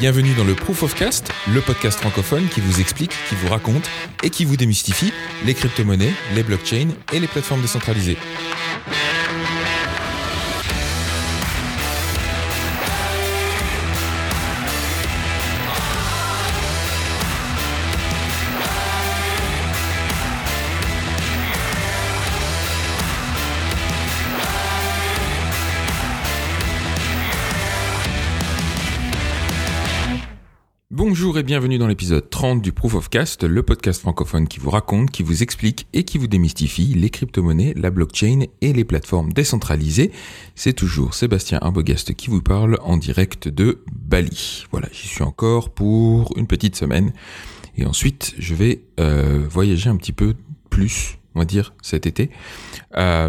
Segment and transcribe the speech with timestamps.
[0.00, 3.88] Bienvenue dans le Proof of Cast, le podcast francophone qui vous explique, qui vous raconte
[4.24, 5.12] et qui vous démystifie
[5.46, 8.16] les crypto-monnaies, les blockchains et les plateformes décentralisées.
[31.54, 35.22] Bienvenue dans l'épisode 30 du Proof of Cast, le podcast francophone qui vous raconte, qui
[35.22, 40.10] vous explique et qui vous démystifie les crypto-monnaies, la blockchain et les plateformes décentralisées.
[40.56, 44.64] C'est toujours Sébastien Arbogast qui vous parle en direct de Bali.
[44.72, 47.12] Voilà, j'y suis encore pour une petite semaine.
[47.76, 50.34] Et ensuite, je vais euh, voyager un petit peu
[50.70, 52.30] plus on va dire, cet été.
[52.96, 53.28] Euh,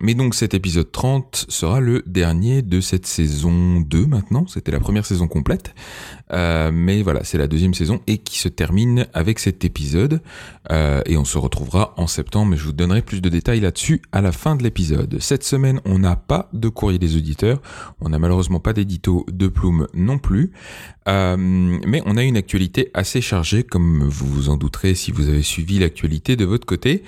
[0.00, 4.46] mais donc cet épisode 30 sera le dernier de cette saison 2 maintenant.
[4.48, 5.72] C'était la première saison complète.
[6.32, 10.20] Euh, mais voilà, c'est la deuxième saison et qui se termine avec cet épisode.
[10.70, 14.02] Euh, et on se retrouvera en septembre, mais je vous donnerai plus de détails là-dessus
[14.12, 15.16] à la fin de l'épisode.
[15.20, 17.60] Cette semaine, on n'a pas de courrier des auditeurs.
[18.00, 20.52] On n'a malheureusement pas d'édito de plume non plus.
[21.08, 25.28] Euh, mais on a une actualité assez chargée, comme vous vous en douterez si vous
[25.28, 27.02] avez suivi l'actualité de votre côté.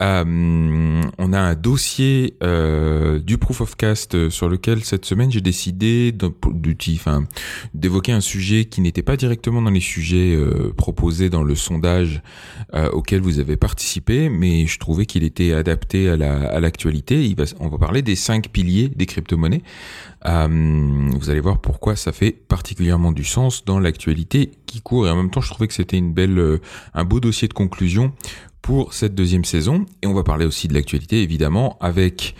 [0.00, 5.40] Euh, on a un dossier euh, du Proof of Cast sur lequel cette semaine j'ai
[5.40, 6.12] décidé
[7.74, 12.22] d'évoquer un sujet qui n'était pas directement dans les sujets euh, proposés dans le sondage
[12.74, 17.34] euh, auquel vous avez participé, mais je trouvais qu'il était adapté à l'actualité.
[17.36, 19.62] La, on va parler des cinq piliers des crypto-monnaies.
[20.26, 25.10] Euh, vous allez voir pourquoi ça fait particulièrement du sens dans l'actualité qui court et
[25.10, 26.60] en même temps je trouvais que c'était une belle,
[26.94, 28.12] un beau dossier de conclusion
[28.64, 29.84] pour cette deuxième saison.
[30.02, 32.34] Et on va parler aussi de l'actualité, évidemment, avec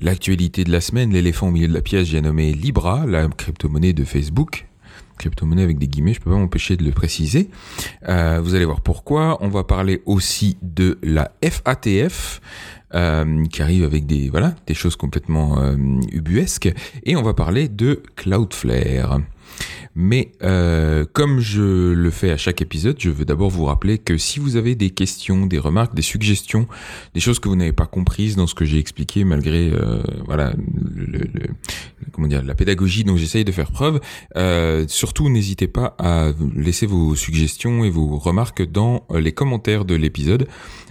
[0.00, 3.92] l'actualité de la semaine, l'éléphant au milieu de la pièce, j'ai nommé Libra, la crypto-monnaie
[3.92, 4.67] de Facebook.
[5.18, 7.50] Crypto-monnaie avec des guillemets, je peux pas m'empêcher de le préciser.
[8.08, 9.38] Euh, vous allez voir pourquoi.
[9.40, 12.40] On va parler aussi de la FATF.
[12.94, 14.30] Euh, qui arrive avec des
[14.72, 15.76] choses complètement euh,
[16.10, 16.72] ubuesques
[17.04, 19.20] et on va parler de Cloudflare.
[19.94, 24.16] Mais euh, comme je le fais à chaque épisode, je veux d'abord vous rappeler que
[24.16, 26.68] si vous avez des questions, des remarques, des suggestions,
[27.14, 30.52] des choses que vous n'avez pas comprises dans ce que j'ai expliqué, malgré euh, voilà
[30.94, 31.26] le,
[32.12, 34.00] comment dire la pédagogie dont j'essaye de faire preuve,
[34.36, 39.94] euh, surtout n'hésitez pas à laisser vos suggestions et vos remarques dans les commentaires de
[39.94, 40.46] l'épisode.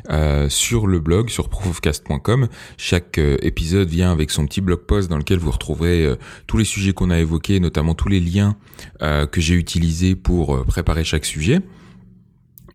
[0.09, 2.47] Euh, sur le blog, sur proofofcast.com.
[2.78, 6.57] Chaque euh, épisode vient avec son petit blog post dans lequel vous retrouverez euh, tous
[6.57, 8.46] les sujets qu'on a évoqués, notamment tous les liens
[8.99, 11.61] que j'ai utilisés pour préparer chaque sujet.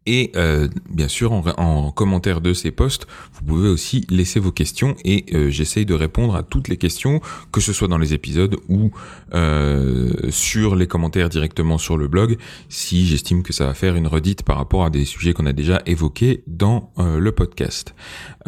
[0.07, 4.97] Et euh, bien sûr, en, commentaire de ces posts, vous pouvez aussi laisser vos questions
[5.05, 7.21] et euh, j'essaye de répondre à toutes les questions,
[7.53, 8.91] que ce soit dans les épisodes ou
[9.35, 12.37] euh, sur les commentaires directement sur le blog,
[12.69, 15.53] si j'estime que ça va faire une redite par rapport à des sujets qu'on a
[15.53, 17.95] déjà évoqués dans le podcast.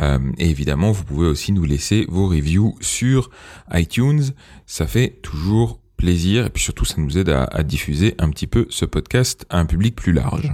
[0.01, 3.31] et évidemment, vous pouvez aussi nous laisser vos reviews sur
[3.73, 4.23] iTunes.
[4.67, 8.67] Ça fait toujours plaisir et puis surtout ça nous aide à diffuser un petit peu
[8.71, 10.53] ce podcast à un public plus large.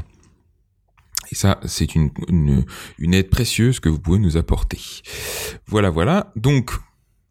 [1.33, 2.11] Et ça, c'est une,
[3.12, 4.81] aide précieuse que vous pouvez nous apporter.
[5.67, 6.33] Voilà, voilà.
[6.34, 6.73] Donc,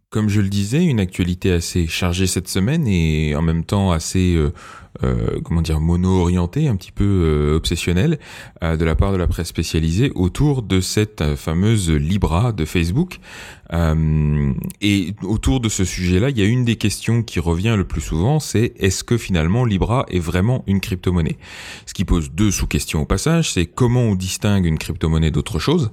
[0.09, 4.35] comme je le disais, une actualité assez chargée cette semaine et en même temps assez
[4.35, 4.53] euh,
[5.03, 8.19] euh, comment dire mono-orienté, un petit peu euh, obsessionnel
[8.63, 13.19] euh, de la part de la presse spécialisée autour de cette fameuse Libra de Facebook.
[14.81, 18.01] et autour de ce sujet-là, il y a une des questions qui revient le plus
[18.01, 21.37] souvent, c'est est-ce que finalement Libra est vraiment une crypto-monnaie?
[21.85, 25.91] Ce qui pose deux sous-questions au passage, c'est comment on distingue une crypto-monnaie d'autre chose,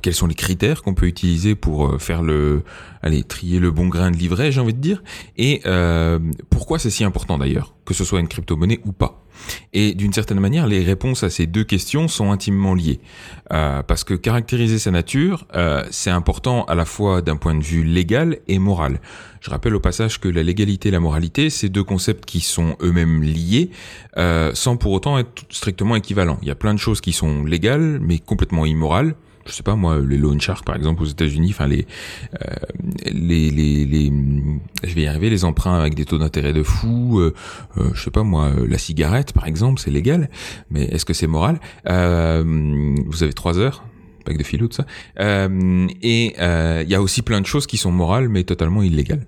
[0.00, 2.62] quels sont les critères qu'on peut utiliser pour faire le,
[3.02, 5.02] allez, trier le bon grain de livret, j'ai envie de dire,
[5.36, 5.60] et
[6.48, 9.24] pourquoi c'est si important d'ailleurs, que ce soit une crypto-monnaie ou pas
[9.72, 13.00] Et d'une certaine manière, les réponses à ces deux questions sont intimement liées.
[13.52, 17.62] Euh, parce que caractériser sa nature, euh, c'est important à la fois d'un point de
[17.62, 19.00] vue légal et moral.
[19.40, 22.76] Je rappelle au passage que la légalité et la moralité, c'est deux concepts qui sont
[22.80, 23.70] eux-mêmes liés,
[24.16, 26.38] euh, sans pour autant être strictement équivalents.
[26.42, 29.14] Il y a plein de choses qui sont légales, mais complètement immorales
[29.46, 31.86] je sais pas moi, les loan sharks par exemple aux États-Unis, enfin les,
[32.34, 32.54] euh,
[33.06, 34.12] les, les, les,
[34.84, 37.34] je vais y arriver, les emprunts avec des taux d'intérêt de fou, euh,
[37.78, 40.30] euh, je sais pas moi, la cigarette par exemple, c'est légal,
[40.70, 41.58] mais est-ce que c'est moral?
[41.84, 43.84] Vous avez trois heures
[44.24, 44.86] pack de filou, tout ça.
[45.18, 49.26] et il y a aussi plein de choses qui sont morales mais totalement illégales.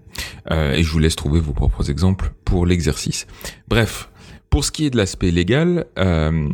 [0.50, 3.26] et je vous laisse trouver vos propres exemples pour l'exercice.
[3.66, 4.08] Bref,
[4.54, 6.48] Pour ce qui est de l'aspect légal, euh,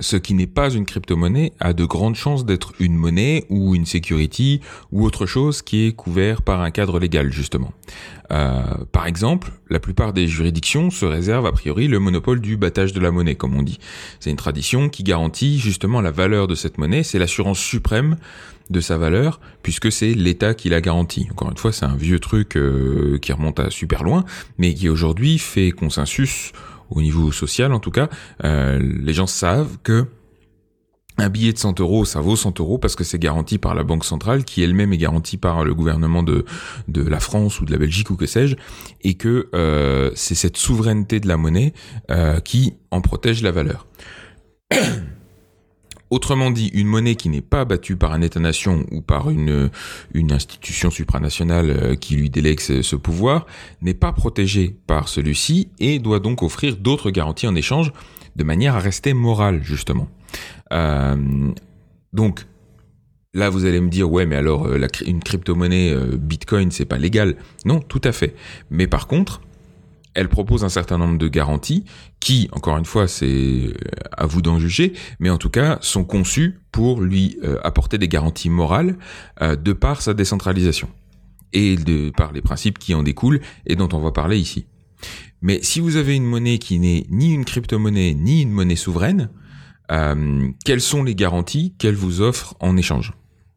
[0.00, 3.86] ce qui n'est pas une crypto-monnaie a de grandes chances d'être une monnaie ou une
[3.86, 4.60] security
[4.92, 7.72] ou autre chose qui est couvert par un cadre légal justement.
[8.30, 8.62] Euh,
[8.92, 13.00] par exemple, la plupart des juridictions se réservent a priori le monopole du battage de
[13.00, 13.78] la monnaie, comme on dit.
[14.20, 18.18] C'est une tradition qui garantit justement la valeur de cette monnaie, c'est l'assurance suprême
[18.68, 21.26] de sa valeur, puisque c'est l'État qui la garantit.
[21.30, 24.26] Encore une fois, c'est un vieux truc euh, qui remonte à super loin,
[24.58, 26.52] mais qui aujourd'hui fait consensus
[26.90, 28.08] au niveau social en tout cas,
[28.44, 30.06] euh, les gens savent que
[31.18, 33.84] un billet de 100 euros, ça vaut 100 euros parce que c'est garanti par la
[33.84, 36.44] Banque centrale, qui elle-même est garantie par le gouvernement de,
[36.94, 38.56] la France ou de la Belgique ou que sais-je,
[39.02, 41.72] et que euh, c'est cette souveraineté de la monnaie
[42.10, 43.86] euh, qui en protège la valeur.
[46.08, 49.70] Autrement dit, une monnaie qui n'est pas battue par un État-nation ou par une,
[50.14, 53.46] institution supranationale euh, qui lui délègue ce, pouvoir
[53.82, 57.92] n'est pas protégée par celui-ci et doit donc offrir d'autres garanties en échange
[58.36, 60.08] de manière à rester morale, justement.
[60.72, 61.16] Euh,
[62.12, 62.46] donc,
[63.34, 67.36] Là, vous allez me dire, ouais, mais alors euh, une crypto-monnaie Bitcoin, c'est pas légal.
[67.66, 68.34] Non, tout à fait.
[68.70, 69.42] Mais par contre,
[70.16, 71.84] elle propose un certain nombre de garanties
[72.20, 73.74] qui, encore une fois, c'est euh,
[74.16, 78.08] à vous d'en juger, mais en tout cas sont conçues pour lui euh, apporter des
[78.08, 78.96] garanties morales
[79.42, 80.88] euh, de par sa décentralisation
[81.52, 84.66] et de par les principes qui en découlent et dont on va parler ici.
[85.42, 89.28] Mais si vous avez une monnaie qui n'est ni une crypto-monnaie ni une monnaie souveraine,
[90.64, 93.12] quelles sont les garanties qu'elle vous offre en échange?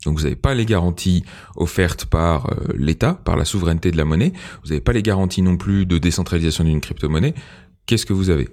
[0.05, 1.23] Donc vous n'avez pas les garanties
[1.55, 4.31] offertes par euh, l'État, par la souveraineté de la monnaie.
[4.63, 7.33] Vous n'avez pas les garanties non plus de décentralisation d'une crypto-monnaie.
[7.85, 8.47] Qu'est-ce que vous avez?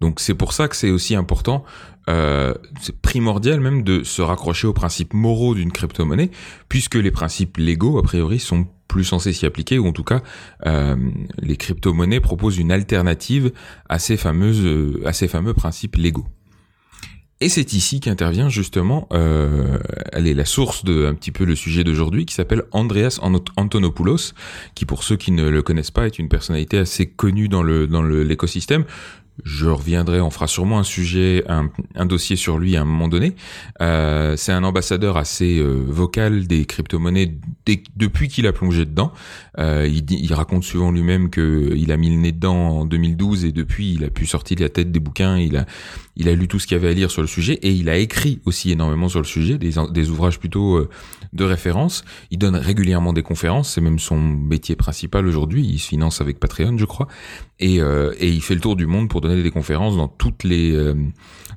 [0.00, 1.64] Donc c'est pour ça que c'est aussi important,
[2.10, 6.30] euh, c'est primordial même de se raccrocher aux principes moraux d'une crypto-monnaie,
[6.68, 10.22] puisque les principes légaux, a priori, sont plus censés s'y appliquer, ou en tout cas,
[10.66, 10.96] euh,
[11.38, 13.52] les crypto-monnaies proposent une alternative
[13.88, 16.26] à ces, fameuses, à ces fameux principes légaux.
[17.44, 19.76] Et c'est ici qu'intervient justement, euh,
[20.12, 24.32] elle est la source de un petit peu le sujet d'aujourd'hui, qui s'appelle Andreas Antonopoulos,
[24.74, 27.86] qui pour ceux qui ne le connaissent pas est une personnalité assez connue dans le
[27.86, 28.86] dans l'écosystème.
[29.42, 33.34] Je reviendrai, on fera sûrement un sujet, un, dossier sur lui à un moment donné.
[33.80, 37.34] Euh, c'est un ambassadeur assez euh, vocal des crypto-monnaies
[37.96, 39.12] depuis qu'il a plongé dedans.
[39.58, 43.52] Euh, il, il, raconte souvent lui-même qu'il a mis le nez dedans en 2012 et
[43.52, 45.36] depuis il a pu sortir la tête des bouquins.
[45.36, 45.66] Il a,
[46.16, 47.88] il a lu tout ce qu'il y avait à lire sur le sujet et il
[47.88, 50.88] a écrit aussi énormément sur le sujet, des, des ouvrages plutôt euh,
[51.32, 52.04] de référence.
[52.30, 55.66] Il donne régulièrement des conférences, c'est même son métier principal aujourd'hui.
[55.66, 57.08] Il se finance avec Patreon, je crois,
[57.58, 60.44] et, euh, et il fait le tour du monde pour donner des conférences dans toutes
[60.44, 60.94] les euh,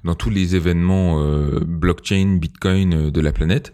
[0.03, 1.19] dans tous les événements
[1.65, 3.73] blockchain, Bitcoin de la planète.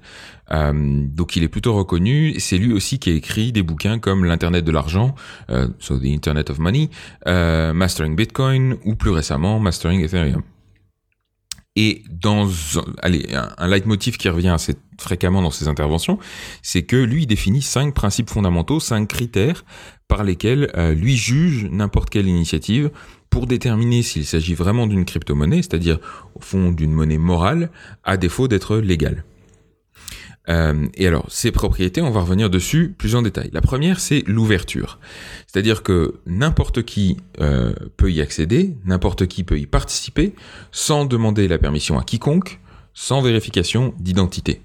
[0.50, 2.40] donc il est plutôt reconnu.
[2.40, 5.16] C'est lui aussi qui a écrit des bouquins comme l'internet de l'argent,
[5.80, 6.90] so the Internet of Money,
[7.28, 10.42] Mastering Bitcoin ou plus récemment Mastering Ethereum.
[11.76, 12.48] Et dans
[13.02, 13.28] allez,
[13.58, 16.20] un, leitmotiv qui revient assez fréquemment dans ses interventions,
[16.62, 19.66] c'est que lui il définit cinq principes fondamentaux, cinq critères
[20.08, 22.92] par lesquels euh, lui juge n'importe quelle initiative
[23.32, 25.98] pour déterminer s'il s'agit vraiment d'une crypto-monnaie, c'est-à-dire
[26.36, 27.72] au fond d'une monnaie morale,
[28.04, 29.24] à défaut d'être légale.
[30.50, 33.50] Euh, et alors, ces propriétés, on va revenir dessus plus en détail.
[33.54, 35.00] La première, c'est l'ouverture.
[35.48, 40.34] C'est-à-dire que n'importe qui euh, peut y accéder, n'importe qui peut y participer,
[40.72, 42.60] sans demander la permission à quiconque,
[42.94, 44.62] sans vérification d'identité.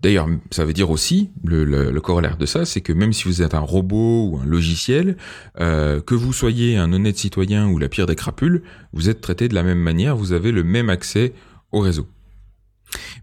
[0.00, 3.52] D'ailleurs, ça veut dire aussi, le, corollaire de ça, c'est que même si vous êtes
[3.52, 5.18] un robot ou un logiciel,
[5.60, 8.62] euh, que vous soyez un honnête citoyen ou la pire des crapules,
[8.94, 11.34] vous êtes traité de la même manière, vous avez le même accès
[11.70, 12.06] au réseau.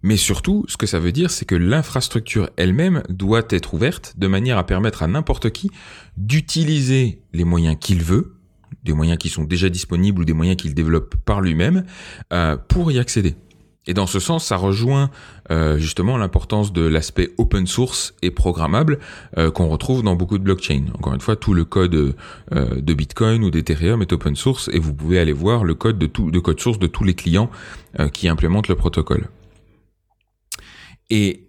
[0.04, 4.28] Mais surtout, ce que ça veut dire, c'est que l'infrastructure elle-même doit être ouverte de
[4.28, 5.72] manière à permettre à n'importe qui
[6.18, 8.36] d'utiliser les moyens qu'il veut,
[8.84, 11.86] des moyens qui sont déjà disponibles ou des moyens qu'il développe par lui-même,
[12.34, 13.36] euh, pour y accéder.
[13.90, 15.10] Et dans ce sens, ça rejoint
[15.50, 19.00] euh, justement l'importance de l'aspect open source et programmable
[19.38, 20.88] euh, qu'on retrouve dans beaucoup de blockchains.
[20.94, 22.16] Encore une fois, tout le code
[22.52, 26.06] de Bitcoin ou d'Ethereum est open source et vous pouvez aller voir le code de
[26.06, 27.50] tout, de code source de tous les clients
[28.12, 29.30] qui implémentent le protocole.
[31.10, 31.48] Et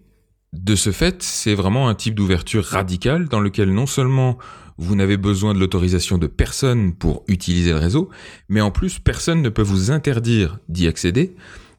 [0.53, 4.37] de ce fait, c'est vraiment un type d'ouverture radicale dans lequel non seulement
[4.79, 8.09] vous n'avez besoin de l'autorisation de personne pour utiliser le réseau,
[8.47, 11.35] mais en plus personne ne peut vous interdire d'y accéder,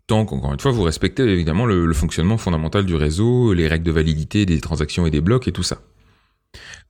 [0.06, 3.90] tant qu'encore une fois vous respectez évidemment le, fonctionnement fondamental du réseau, les règles de
[3.90, 5.80] validité des transactions et des blocs et tout ça.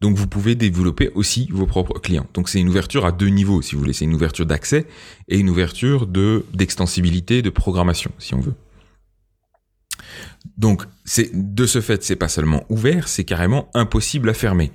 [0.00, 2.26] Donc vous pouvez développer aussi vos propres clients.
[2.34, 4.86] Donc c'est une ouverture à deux niveaux si vous voulez, c'est une ouverture d'accès
[5.28, 8.54] et une ouverture de d'extensibilité, de programmation si on veut.
[10.60, 14.72] Donc, c'est de ce fait, c'est pas seulement ouvert, c'est carrément impossible à fermer.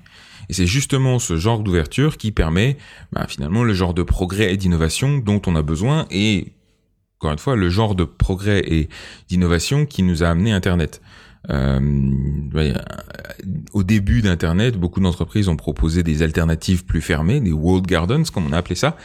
[0.49, 2.77] Et c'est justement ce genre d'ouverture qui permet
[3.13, 6.53] bah, finalement le genre de progrès et d'innovation dont on a besoin et
[7.19, 8.89] encore une fois le genre de progrès et
[9.29, 11.03] d'innovation qui nous a amené Internet.
[11.49, 11.79] Euh,
[13.73, 18.45] au début d'Internet, beaucoup d'entreprises ont proposé des alternatives plus fermées, des walled gardens, comme
[18.47, 18.97] on a appelé ça.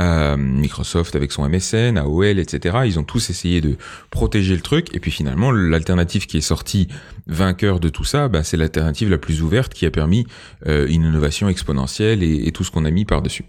[0.00, 2.78] Euh, Microsoft avec son MSN, AOL, etc.
[2.86, 3.76] Ils ont tous essayé de
[4.10, 4.94] protéger le truc.
[4.94, 6.88] Et puis finalement, l'alternative qui est sortie
[7.26, 10.26] vainqueur de tout ça, bah, c'est l'alternative la plus ouverte qui a permis
[10.66, 13.44] euh, une innovation exponentielle et tout ce qu'on a mis par-dessus.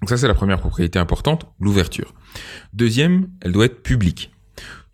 [0.00, 2.12] Donc ça, c'est la première propriété importante, l'ouverture.
[2.72, 4.33] Deuxième, elle doit être publique.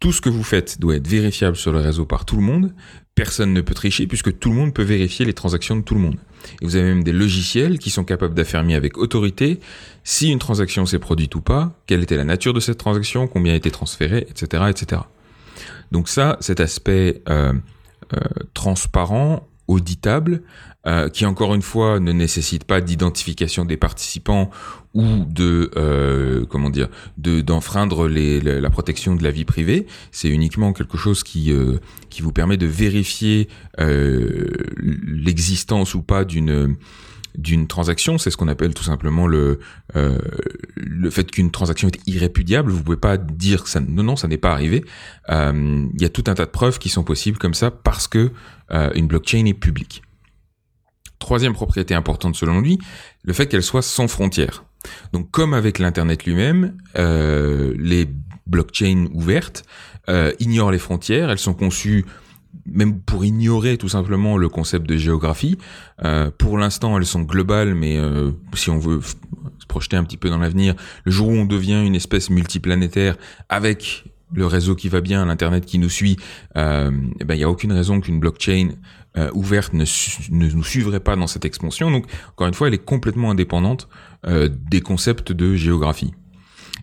[0.01, 2.73] Tout ce que vous faites doit être vérifiable sur le réseau par tout le monde.
[3.15, 6.01] Personne ne peut tricher puisque tout le monde peut vérifier les transactions de tout le
[6.01, 6.17] monde.
[6.63, 9.61] Et vous avez même des logiciels qui sont capables d'affirmer avec autorité
[10.03, 13.53] si une transaction s'est produite ou pas, quelle était la nature de cette transaction, combien
[13.53, 15.03] a été transféré, etc., etc.
[15.93, 17.53] Donc ça, cet aspect euh,
[18.15, 18.21] euh,
[18.55, 20.43] transparent, auditable,
[20.87, 24.51] euh, qui encore une fois ne nécessite pas d'identification des participants
[24.95, 29.87] ou de euh, comment dire de d'enfreindre les, la protection de la vie privée.
[30.11, 34.47] C'est uniquement quelque chose qui euh, qui vous permet de vérifier euh,
[34.81, 36.77] l'existence ou pas d'une
[37.39, 39.61] d'une transaction, c'est ce qu'on appelle tout simplement le
[39.97, 40.19] euh,
[40.75, 42.73] le fait qu'une transaction est irrépudiable.
[42.73, 44.85] Vous pouvez pas dire que ça non non ça n'est pas arrivé.
[45.29, 48.09] Euh, il y a tout un tas de preuves qui sont possibles comme ça parce
[48.09, 48.33] que
[48.95, 50.03] une blockchain est publique.
[51.21, 52.79] Troisième propriété importante selon lui,
[53.23, 54.65] le fait qu'elle soit sans frontières.
[55.13, 58.09] Donc comme avec l'Internet lui-même, euh, les
[58.47, 59.65] blockchains ouvertes
[60.09, 62.07] euh, ignorent les frontières, elles sont conçues
[62.67, 65.57] même pour ignorer tout simplement le concept de géographie.
[66.05, 67.99] Euh, pour l'instant, elles sont globales, mais
[68.55, 70.75] si on veut se projeter un petit peu dans l'avenir,
[71.05, 73.17] le jour où on devient une espèce multiplanétaire
[73.49, 76.17] avec le réseau qui va bien, l'internet qui nous suit,
[76.57, 78.71] eh ben il y a aucune raison qu'une blockchain
[79.17, 79.85] euh, ouverte ne,
[80.31, 81.91] ne, nous suivrait pas dans cette expansion.
[81.91, 83.89] Donc encore une fois, elle est complètement indépendante
[84.27, 86.15] euh, des concepts de géographie.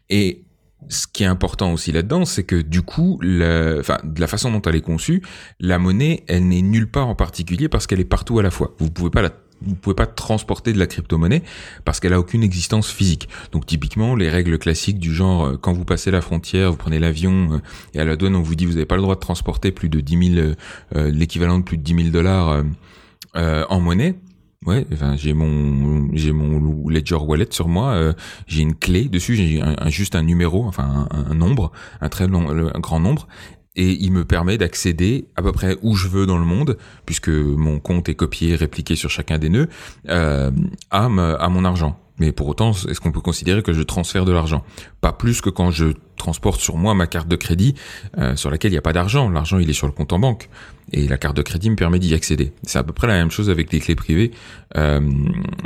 [0.10, 0.44] Et
[0.90, 3.82] ce qui est important aussi là-dedans, c'est que du coup, de
[4.20, 5.22] la façon dont elle est conçue,
[5.60, 8.76] la monnaie, elle n'est nulle part en particulier parce qu'elle est partout à la fois.
[8.80, 11.44] Vous pouvez pas la vous pouvez pas transporter de la crypto-monnaie
[11.86, 13.30] parce qu'elle a aucune existence physique.
[13.52, 17.00] Donc typiquement, les règles classiques du genre, euh, quand vous passez la frontière, vous prenez
[17.00, 17.58] l'avion euh,
[17.94, 19.90] et à la douane on vous dit vous n'avez pas le droit de transporter plus
[19.90, 20.48] de 10 000,
[20.96, 22.64] euh, l'équivalent de plus de 10 000 dollars
[23.36, 24.16] en monnaie.
[24.66, 28.14] Ouais, enfin j'ai mon j'ai mon Ledger Wallet sur moi,
[28.48, 31.72] j'ai une clé dessus, j'ai un, juste un numéro, enfin un, nombre,
[32.02, 33.28] un très long, un grand nombre,
[33.78, 37.30] et il me permet d'accéder à peu près où je veux dans le monde, puisque
[37.30, 39.70] mon compte est copié, répliqué sur chacun des nœuds,
[40.10, 40.52] euh,
[40.90, 42.00] à, mon argent.
[42.20, 44.64] Mais pour autant, est-ce qu'on peut considérer que je transfère de l'argent?
[45.00, 47.76] Pas plus que quand je transporte sur moi ma carte de crédit
[48.18, 49.30] euh, sur laquelle il n'y a pas d'argent.
[49.30, 50.50] L'argent, il est sur le compte en banque.
[50.92, 52.54] Et la carte de crédit me permet d'y accéder.
[52.64, 54.32] C'est à peu près la même chose avec les clés privées
[54.76, 55.00] euh,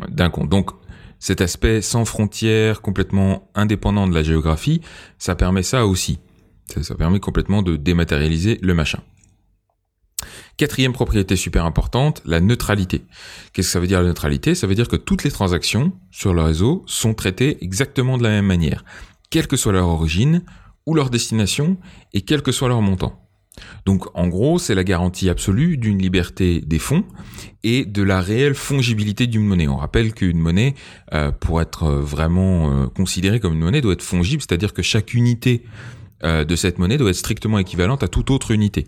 [0.10, 0.50] d'un compte.
[0.50, 0.72] Donc,
[1.20, 4.82] cet aspect sans frontières, complètement indépendant de la géographie,
[5.20, 6.20] ça permet ça aussi.
[6.82, 9.00] Ça, permet complètement de dématérialiser le machin.
[10.58, 13.04] Quatrième propriété super importante, la neutralité.
[13.54, 14.54] Qu'est-ce que ça veut dire la neutralité?
[14.54, 18.30] Ça veut dire que toutes les transactions sur le réseau sont traitées exactement de la
[18.30, 18.86] même manière,
[19.30, 20.44] quelle que soit leur origine
[20.86, 21.78] ou leur destination
[22.14, 23.22] et quel que soit leur montant.
[23.86, 27.04] Donc en gros, c'est la garantie absolue d'une liberté des fonds
[27.64, 29.68] et de la réelle fongibilité d'une monnaie.
[29.68, 30.76] On rappelle qu'une monnaie,
[31.14, 35.14] euh, pour être vraiment euh, considérée comme une monnaie, doit être fongible, c'est-à-dire que chaque
[35.14, 35.64] unité
[36.24, 38.88] euh, de cette monnaie doit être strictement équivalente à toute autre unité.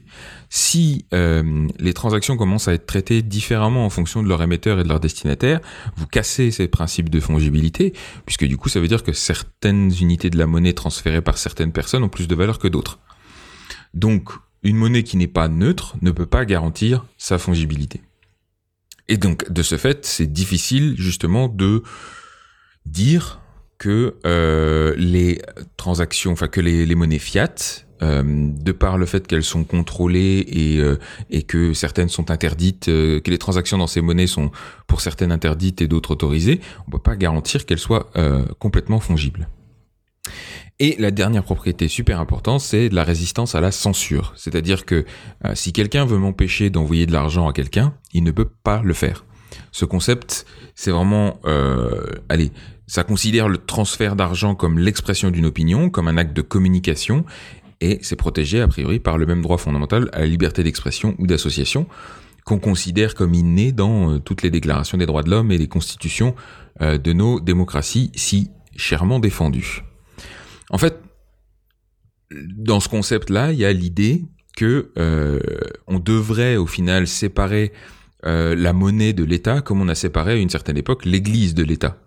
[0.49, 4.83] Si euh, les transactions commencent à être traitées différemment en fonction de leur émetteur et
[4.83, 5.59] de leur destinataire,
[5.95, 7.93] vous cassez ces principes de fongibilité,
[8.25, 11.71] puisque du coup ça veut dire que certaines unités de la monnaie transférées par certaines
[11.71, 12.99] personnes ont plus de valeur que d'autres.
[13.93, 14.31] Donc
[14.63, 18.01] une monnaie qui n'est pas neutre ne peut pas garantir sa fongibilité.
[19.07, 21.83] Et donc de ce fait, c'est difficile justement de
[22.85, 23.41] dire
[23.83, 25.41] que euh, les
[25.75, 27.53] transactions, enfin que les, monnaies fiat,
[28.01, 30.97] euh, de par le fait qu'elles sont contrôlées et, euh,
[31.49, 34.51] que certaines sont interdites, que les transactions dans ces monnaies sont
[34.87, 38.09] pour certaines interdites et d'autres autorisées, on peut pas garantir qu'elles soient
[38.59, 39.49] complètement fongibles.
[40.79, 44.33] Et la dernière propriété super importante, c'est la résistance à la censure.
[44.37, 45.05] C'est-à-dire que
[45.55, 49.25] si quelqu'un veut m'empêcher d'envoyer de l'argent à quelqu'un, il ne peut pas le faire.
[49.71, 51.39] Ce concept, c'est vraiment,
[52.29, 52.51] allez,
[52.87, 57.25] ça considère le transfert d'argent comme l'expression d'une opinion, comme un acte de communication,
[57.81, 61.27] et c'est protégé a priori par le même droit fondamental à la liberté d'expression ou
[61.27, 61.87] d'association,
[62.45, 65.67] qu'on considère comme inné dans euh, toutes les déclarations des droits de l'homme et les
[65.67, 66.35] constitutions
[66.81, 69.83] euh, de nos démocraties si chèrement défendues.
[70.69, 70.99] En fait,
[72.31, 74.25] dans ce concept-là, il y a l'idée
[74.55, 75.39] que euh,
[75.87, 77.71] on devrait au final séparer
[78.25, 81.97] la monnaie de l'État comme on a séparé à une certaine époque l'Église de l'État,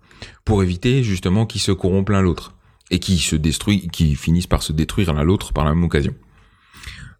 [0.45, 2.55] pour éviter justement qu'ils se corrompent l'un l'autre
[2.91, 6.15] et qui se détruisent, qui finissent par se détruire l'un l'autre par la même occasion.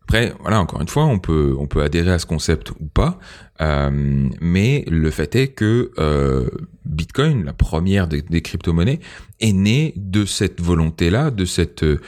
[0.03, 3.19] Après, voilà, encore une fois, on peut on peut adhérer à ce concept ou pas,
[3.61, 6.49] euh, mais le fait est que euh,
[6.85, 9.00] Bitcoin, la première des, crypto-monnaies,
[9.41, 11.99] est née de cette volonté-là, de cet euh,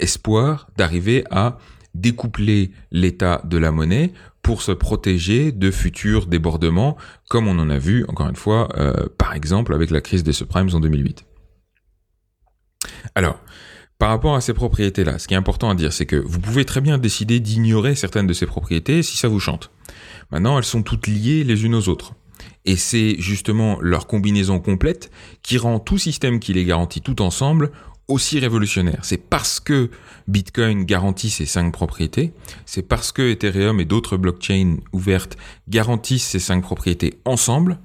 [0.00, 1.58] espoir d'arriver à
[1.94, 6.96] découpler l'état de la monnaie pour se protéger de futurs débordements,
[7.28, 8.68] comme on en a vu, encore une fois,
[9.18, 11.24] par exemple avec la crise des subprimes en 2008.
[13.14, 13.40] Alors,
[13.98, 16.64] par rapport à ces propriétés-là, ce qui est important à dire, c'est que vous pouvez
[16.64, 19.72] très bien décider d'ignorer certaines de ces propriétés si ça vous chante.
[20.30, 22.14] Maintenant, elles sont toutes liées les unes aux autres.
[22.64, 25.10] Et c'est justement leur combinaison complète
[25.42, 27.72] qui rend tout système qui les garantit tout ensemble
[28.08, 29.00] aussi révolutionnaire.
[29.02, 29.90] C'est parce que
[30.26, 32.32] Bitcoin garantit ces cinq propriétés,
[32.66, 35.36] c'est parce que Ethereum et d'autres blockchains ouvertes
[35.68, 37.78] garantissent ces cinq propriétés ensemble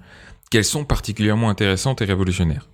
[0.49, 2.69] qu'elles sont particulièrement intéressantes et révolutionnaires.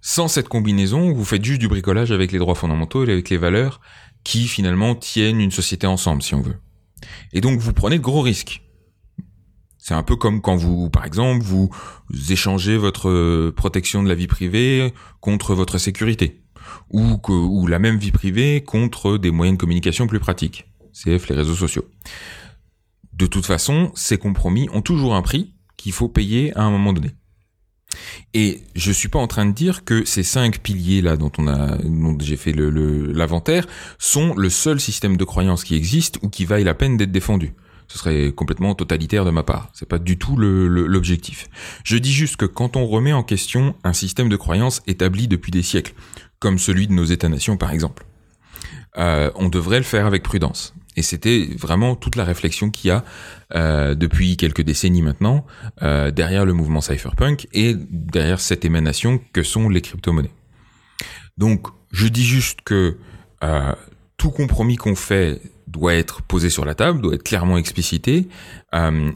[0.00, 3.38] Sans cette combinaison, vous faites juste du bricolage avec les droits fondamentaux et avec les
[3.38, 3.80] valeurs
[4.22, 6.56] qui finalement tiennent une société ensemble, si on veut.
[7.32, 8.62] Et donc vous prenez de gros risques.
[9.86, 11.68] C'est un peu comme quand vous, par exemple, vous
[12.30, 16.40] échangez votre protection de la vie privée contre votre sécurité,
[16.88, 21.28] ou, que, ou la même vie privée contre des moyens de communication plus pratiques, CF
[21.28, 21.84] les réseaux sociaux.
[23.12, 26.94] De toute façon, ces compromis ont toujours un prix qu'il faut payer à un moment
[26.94, 27.10] donné.
[28.32, 31.46] Et je suis pas en train de dire que ces cinq piliers là dont on
[31.46, 33.66] a, dont j'ai fait l'inventaire,
[33.98, 37.52] sont le seul système de croyance qui existe ou qui vaille la peine d'être défendu.
[37.94, 39.70] Ce serait complètement totalitaire de ma part.
[39.72, 41.48] C'est pas du tout l'objectif.
[41.84, 45.52] Je dis juste que quand on remet en question un système de croyance établi depuis
[45.52, 45.94] des siècles,
[46.40, 48.04] comme celui de nos États-nations par exemple,
[48.98, 50.74] euh, on devrait le faire avec prudence.
[50.96, 53.04] Et c'était vraiment toute la réflexion qu'il y a
[53.54, 55.46] euh, depuis quelques décennies maintenant
[55.82, 60.34] euh, derrière le mouvement cypherpunk et derrière cette émanation que sont les crypto-monnaies.
[61.38, 62.98] Donc, je dis juste que
[64.16, 65.42] tout compromis qu'on fait
[65.74, 68.28] doit être posé sur la table, doit être clairement explicité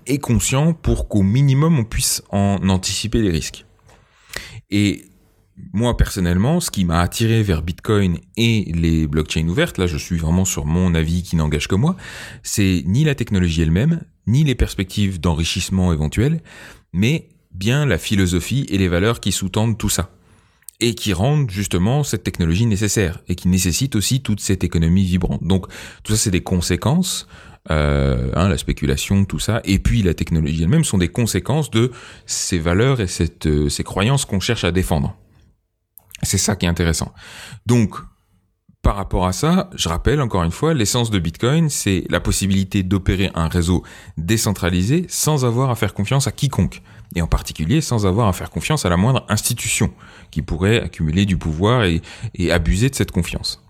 [0.07, 3.65] et conscient pour qu'au minimum on puisse en anticiper les risques.
[4.71, 5.05] Et
[5.73, 10.19] moi personnellement, ce qui m'a attiré vers Bitcoin et les blockchains ouvertes, là je suis
[10.19, 11.97] vraiment sur mon avis qui n'engage que moi,
[12.43, 16.43] c'est ni la technologie elle-même, ni les perspectives d'enrichissement éventuelles,
[16.93, 20.11] mais bien la philosophie et les valeurs qui sous-tendent tout ça.
[20.81, 25.43] Et qui rendent justement cette technologie nécessaire, et qui nécessite aussi toute cette économie vibrante.
[25.43, 25.67] Donc
[26.05, 27.27] tout ça c'est des conséquences
[27.71, 31.93] euh, hein, la spéculation, tout ça, et puis la technologie elle-même sont des conséquences de
[32.25, 33.07] ces valeurs et
[33.47, 35.15] euh, ces croyances qu'on cherche à défendre.
[36.23, 37.13] C'est ça qui est intéressant.
[37.67, 37.97] Donc,
[38.81, 42.83] par rapport à ça, je rappelle encore une fois, l'essence de Bitcoin, c'est la possibilité
[42.83, 43.83] d'opérer un réseau
[44.17, 46.83] décentralisé sans avoir à faire confiance à quiconque,
[47.15, 49.93] et en particulier sans avoir à faire confiance à la moindre institution
[50.31, 52.03] qui pourrait accumuler du pouvoir et,
[52.51, 53.63] abuser de cette confiance.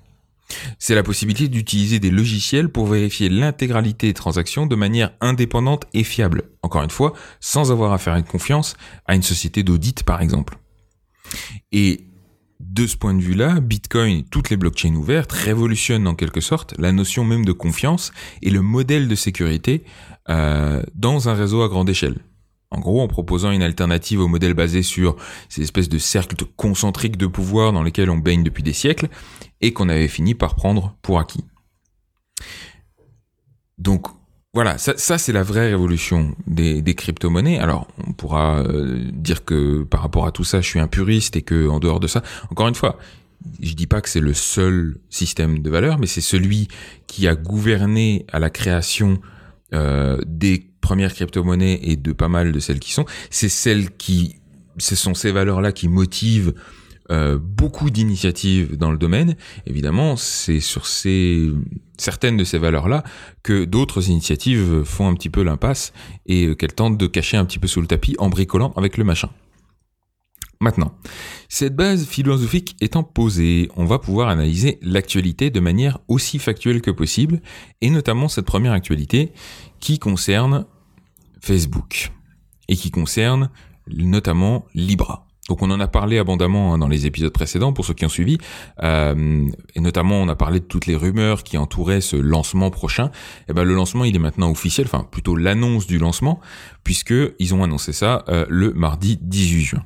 [0.78, 6.04] C'est la possibilité d'utiliser des logiciels pour vérifier l'intégralité des transactions de manière indépendante et
[6.04, 8.74] fiable, encore une fois, sans avoir à faire confiance
[9.06, 10.58] à une société d'audit par exemple.
[11.70, 12.08] Et
[12.60, 16.74] de ce point de vue-là, Bitcoin et toutes les blockchains ouvertes révolutionnent en quelque sorte
[16.78, 19.84] la notion même de confiance et le modèle de sécurité
[20.28, 22.16] euh, dans un réseau à grande échelle.
[22.70, 25.16] En gros, en proposant une alternative au modèle basé sur
[25.48, 29.08] ces espèces de cercles concentriques de pouvoir dans lesquels on baigne depuis des siècles
[29.60, 31.44] et qu'on avait fini par prendre pour acquis.
[33.78, 34.08] Donc,
[34.54, 37.58] voilà, ça, c'est la vraie révolution des, crypto-monnaies.
[37.58, 41.36] Alors, on pourra euh, dire que par rapport à tout ça, je suis un puriste
[41.36, 42.98] et que en dehors de ça, encore une fois,
[43.60, 46.68] je dis pas que c'est le seul système de valeur, mais c'est celui
[47.06, 49.20] qui a gouverné à la création
[49.74, 53.04] euh, des crypto-monnaies et de pas mal de celles qui sont.
[53.30, 54.36] C'est celles qui,
[54.78, 56.54] ce sont ces valeurs-là qui motivent
[57.10, 59.36] euh, beaucoup d'initiatives dans le domaine.
[59.66, 61.50] Évidemment, c'est sur ces
[61.96, 63.02] certaines de ces valeurs-là
[63.42, 65.92] que d'autres initiatives font un petit peu l'impasse
[66.26, 69.04] et qu'elles tentent de cacher un petit peu sous le tapis en bricolant avec le
[69.04, 69.30] machin.
[70.60, 70.92] Maintenant,
[71.48, 76.90] cette base philosophique étant posée, on va pouvoir analyser l'actualité de manière aussi factuelle que
[76.90, 77.40] possible,
[77.80, 79.32] et notamment cette première actualité
[79.78, 80.66] qui concerne
[81.40, 82.12] Facebook,
[82.68, 83.50] et qui concerne
[83.88, 85.28] notamment Libra.
[85.48, 88.10] Donc on en a parlé abondamment hein, dans les épisodes précédents pour ceux qui ont
[88.10, 88.38] suivi,
[88.82, 93.06] euh, et notamment on a parlé de toutes les rumeurs qui entouraient ce lancement prochain.
[93.06, 96.40] Et eh ben le lancement il est maintenant officiel, enfin plutôt l'annonce du lancement,
[96.84, 99.84] puisque ils ont annoncé ça euh, le mardi 18 juin.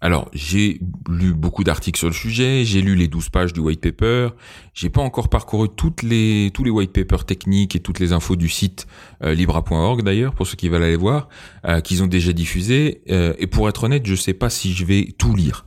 [0.00, 3.80] Alors, j'ai lu beaucoup d'articles sur le sujet, j'ai lu les 12 pages du white
[3.80, 4.30] paper,
[4.74, 8.34] j'ai pas encore parcouru toutes les, tous les white papers techniques et toutes les infos
[8.34, 8.86] du site
[9.22, 11.28] euh, libra.org d'ailleurs, pour ceux qui veulent aller voir,
[11.66, 14.84] euh, qu'ils ont déjà diffusé, euh, et pour être honnête, je sais pas si je
[14.84, 15.66] vais tout lire.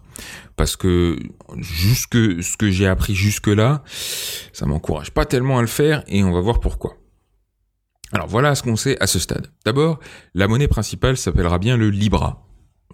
[0.57, 1.17] Parce que
[1.57, 3.83] jusque ce que j'ai appris jusque-là,
[4.53, 6.97] ça m'encourage pas tellement à le faire, et on va voir pourquoi.
[8.11, 9.51] Alors voilà ce qu'on sait à ce stade.
[9.65, 9.99] D'abord,
[10.33, 12.44] la monnaie principale s'appellera bien le Libra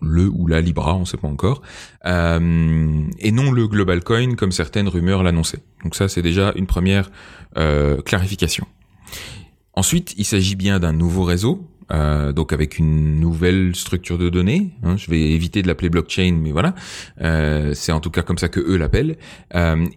[0.01, 1.61] le ou la Libra, on ne sait pas encore,
[2.05, 5.63] euh, et non le Global Coin comme certaines rumeurs l'annonçaient.
[5.83, 7.09] Donc ça, c'est déjà une première
[7.57, 8.65] euh, clarification.
[9.73, 14.71] Ensuite, il s'agit bien d'un nouveau réseau, euh, donc avec une nouvelle structure de données.
[14.83, 16.75] Hein, je vais éviter de l'appeler blockchain, mais voilà,
[17.21, 19.17] euh, c'est en tout cas comme ça que eux l'appellent.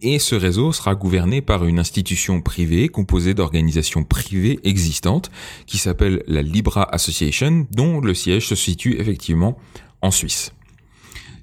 [0.03, 5.31] Et ce réseau sera gouverné par une institution privée composée d'organisations privées existantes
[5.67, 9.59] qui s'appelle la Libra Association, dont le siège se situe effectivement
[10.05, 10.53] en Suisse.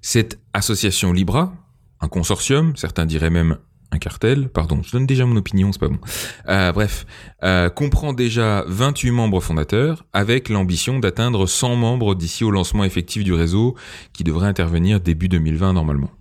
[0.02, 1.54] Cette association Libra,
[2.00, 3.58] un consortium, certains diraient même
[3.92, 6.00] un cartel, pardon, je donne déjà mon opinion, c'est pas bon.
[6.48, 7.06] Euh, bref,
[7.44, 13.24] euh, comprend déjà 28 membres fondateurs, avec l'ambition d'atteindre 100 membres d'ici au lancement effectif
[13.24, 13.76] du réseau,
[14.14, 16.12] qui devrait intervenir début 2020 normalement.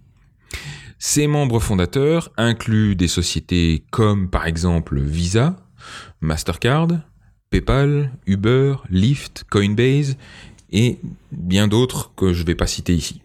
[0.98, 5.56] Ces membres fondateurs incluent des sociétés comme par exemple Visa,
[6.20, 6.88] Mastercard,
[7.50, 10.16] PayPal, Uber, Lyft, Coinbase
[10.72, 10.98] et
[11.32, 13.20] bien d'autres que je ne vais pas citer ici.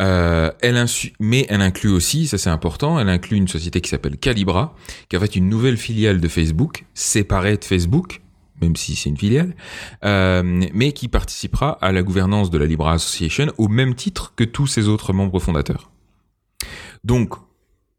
[0.00, 0.84] Euh, elle
[1.18, 4.76] mais elle inclut aussi, ça c'est important, elle inclut une société qui s'appelle Calibra,
[5.08, 8.20] qui est en fait une nouvelle filiale de Facebook, séparée de Facebook,
[8.60, 9.56] même si c'est une filiale,
[10.04, 10.42] euh,
[10.72, 14.66] mais qui participera à la gouvernance de la Libra Association au même titre que tous
[14.66, 15.90] ses autres membres fondateurs.
[17.04, 17.34] Donc,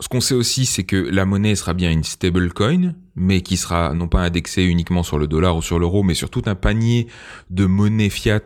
[0.01, 3.93] ce qu'on sait aussi, c'est que la monnaie sera bien une stablecoin, mais qui sera
[3.93, 7.07] non pas indexée uniquement sur le dollar ou sur l'euro, mais sur tout un panier
[7.49, 8.39] de monnaie fiat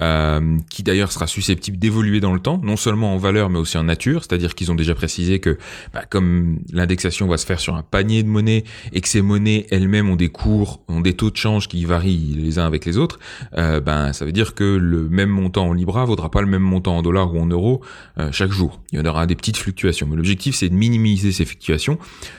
[0.00, 3.76] euh, qui d'ailleurs sera susceptible d'évoluer dans le temps, non seulement en valeur mais aussi
[3.76, 5.58] en nature, c'est-à-dire qu'ils ont déjà précisé que
[5.92, 9.66] bah, comme l'indexation va se faire sur un panier de monnaie et que ces monnaies
[9.70, 12.98] elles-mêmes ont des cours, ont des taux de change qui varient les uns avec les
[12.98, 13.18] autres,
[13.58, 16.62] euh, ben ça veut dire que le même montant en libra vaudra pas le même
[16.62, 17.82] montant en dollars ou en euros
[18.18, 18.80] euh, chaque jour.
[18.92, 21.98] Il y en aura des petites fluctuations, mais l'objectif c'est de minimiser ces fluctuations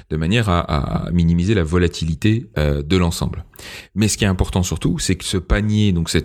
[0.09, 3.45] de manière à, à minimiser la volatilité euh, de l'ensemble.
[3.95, 6.19] Mais ce qui est important surtout, c'est que ce panier, donc ce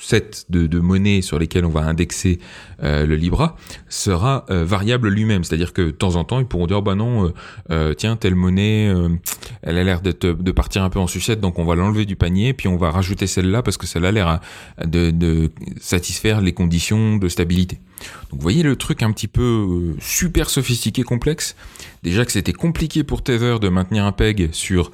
[0.00, 2.38] set de, monnaies sur lesquelles on va indexer
[2.82, 3.56] euh, le Libra,
[3.88, 5.44] sera euh, variable lui-même.
[5.44, 7.32] C'est-à-dire que de temps en temps, ils pourront dire, bah non,
[7.96, 8.92] tiens, telle monnaie,
[9.62, 12.52] elle a l'air de, partir un peu en sucette, donc on va l'enlever du panier,
[12.52, 14.40] puis on va rajouter celle-là parce que celle-là a l'air
[14.84, 17.78] de, de satisfaire les conditions de stabilité.
[18.30, 21.56] Donc vous voyez le truc un petit peu super sophistiqué, complexe.
[22.02, 24.90] Déjà que c'était compliqué pour Tether de maintenir un peg sur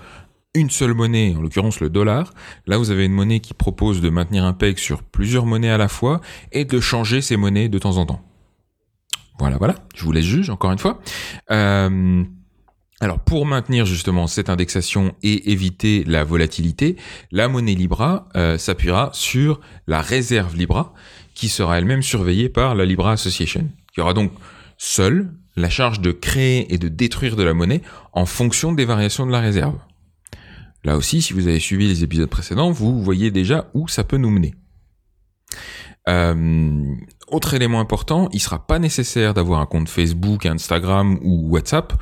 [0.58, 2.32] une seule monnaie, en l'occurrence le dollar.
[2.66, 5.78] Là, vous avez une monnaie qui propose de maintenir un peg sur plusieurs monnaies à
[5.78, 6.20] la fois
[6.52, 8.20] et de changer ces monnaies de temps en temps.
[9.38, 9.76] Voilà, voilà.
[9.94, 11.00] Je vous laisse juger encore une fois.
[11.50, 12.24] Euh,
[13.00, 16.96] alors pour maintenir justement cette indexation et éviter la volatilité,
[17.30, 20.92] la monnaie Libra euh, s'appuiera sur la réserve Libra
[21.34, 24.32] qui sera elle-même surveillée par la Libra Association, qui aura donc
[24.76, 29.26] seule la charge de créer et de détruire de la monnaie en fonction des variations
[29.26, 29.78] de la réserve.
[30.84, 34.16] Là aussi, si vous avez suivi les épisodes précédents, vous voyez déjà où ça peut
[34.16, 34.54] nous mener.
[36.08, 36.94] Euh,
[37.26, 41.92] autre élément important, il sera pas nécessaire d'avoir un compte Facebook, Instagram ou WhatsApp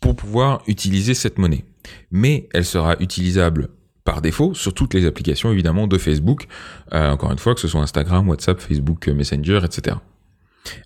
[0.00, 1.64] pour pouvoir utiliser cette monnaie.
[2.10, 3.70] Mais elle sera utilisable
[4.04, 6.46] par défaut sur toutes les applications évidemment de Facebook,
[6.92, 9.96] euh, encore une fois que ce soit Instagram, WhatsApp, Facebook Messenger, etc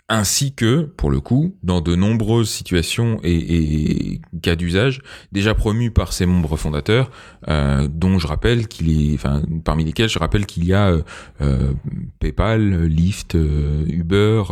[0.09, 6.12] ainsi que, pour le coup, dans de nombreuses situations et, cas d'usage déjà promus par
[6.12, 7.11] ses membres fondateurs,
[7.49, 11.03] euh, dont je rappelle qu'il est, enfin, parmi lesquels je rappelle qu'il y a euh,
[11.40, 11.73] euh,
[12.19, 14.43] PayPal, Lyft, Uber,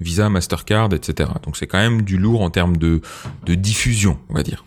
[0.00, 1.30] Visa, Mastercard, etc.
[1.44, 3.00] Donc c'est quand même du lourd en termes de,
[3.46, 4.64] de diffusion, on va dire.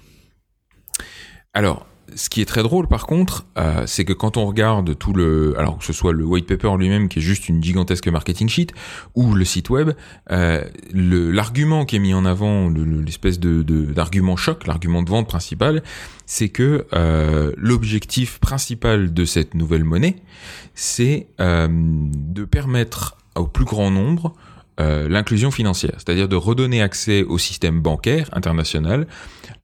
[1.53, 5.13] Alors, ce qui est très drôle par contre, euh, c'est que quand on regarde tout
[5.13, 8.47] le, alors que ce soit le white paper lui-même qui est juste une gigantesque marketing
[8.47, 8.67] sheet,
[9.15, 9.91] ou le site web,
[10.31, 10.63] euh,
[10.93, 15.83] l'argument qui est mis en avant, l'espèce d'argument choc, l'argument de vente principal,
[16.25, 20.17] c'est que euh, l'objectif principal de cette nouvelle monnaie,
[20.73, 24.33] c'est de permettre au plus grand nombre
[24.79, 29.07] euh, l'inclusion financière, c'est-à-dire de redonner accès au système bancaire international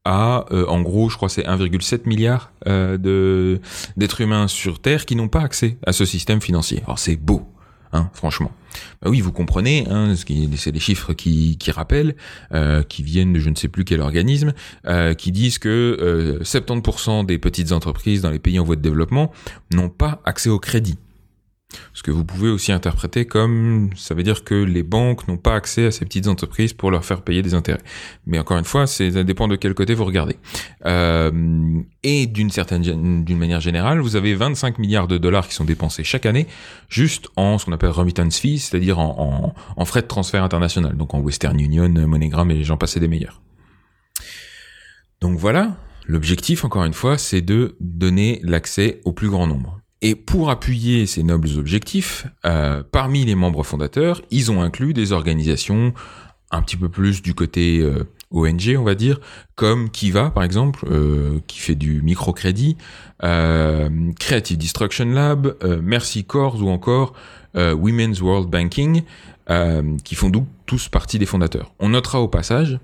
[0.05, 3.57] à, euh, en gros, je crois c'est 1,7 milliard euh,
[3.97, 6.81] d'êtres humains sur Terre qui n'ont pas accès à ce système financier.
[6.85, 7.43] Alors c'est beau,
[7.91, 8.51] hein, franchement.
[9.01, 10.13] Bah oui, vous comprenez, hein,
[10.55, 12.15] c'est des chiffres qui, rappellent,
[12.87, 14.53] qui viennent de je ne sais plus quel organisme,
[15.17, 19.33] qui disent que 70% des petites entreprises dans les pays en voie de développement
[19.73, 20.97] n'ont pas accès au crédit.
[21.93, 25.55] Ce que vous pouvez aussi interpréter comme ça veut dire que les banques n'ont pas
[25.55, 27.81] accès à ces petites entreprises pour leur faire payer des intérêts.
[28.25, 30.37] Mais encore une fois, ça dépend de quel côté vous regardez.
[30.85, 32.81] Euh, et d'une certaine,
[33.23, 36.47] d'une manière générale, vous avez 25 milliards de dollars qui sont dépensés chaque année
[36.89, 41.13] juste en ce qu'on appelle remittance fees, c'est-à-dire en, en, frais de transfert international, donc
[41.13, 43.41] en Western Union, MoneyGram et les gens passés des meilleurs.
[45.19, 49.80] Donc voilà, l'objectif encore une fois, c'est de donner l'accès au plus grand nombre.
[50.01, 55.11] Et pour appuyer ces nobles objectifs, euh, parmi les membres fondateurs, ils ont inclus des
[55.11, 55.93] organisations
[56.49, 59.19] un petit peu plus du côté euh, ONG, on va dire,
[59.55, 62.77] comme Kiva par exemple, euh, qui fait du microcrédit,
[63.21, 67.13] Creative Destruction Lab, Mercy Corps ou encore
[67.53, 69.03] Women's World Banking,
[70.03, 71.71] qui font donc tous partie des fondateurs.
[71.77, 72.79] On notera au passage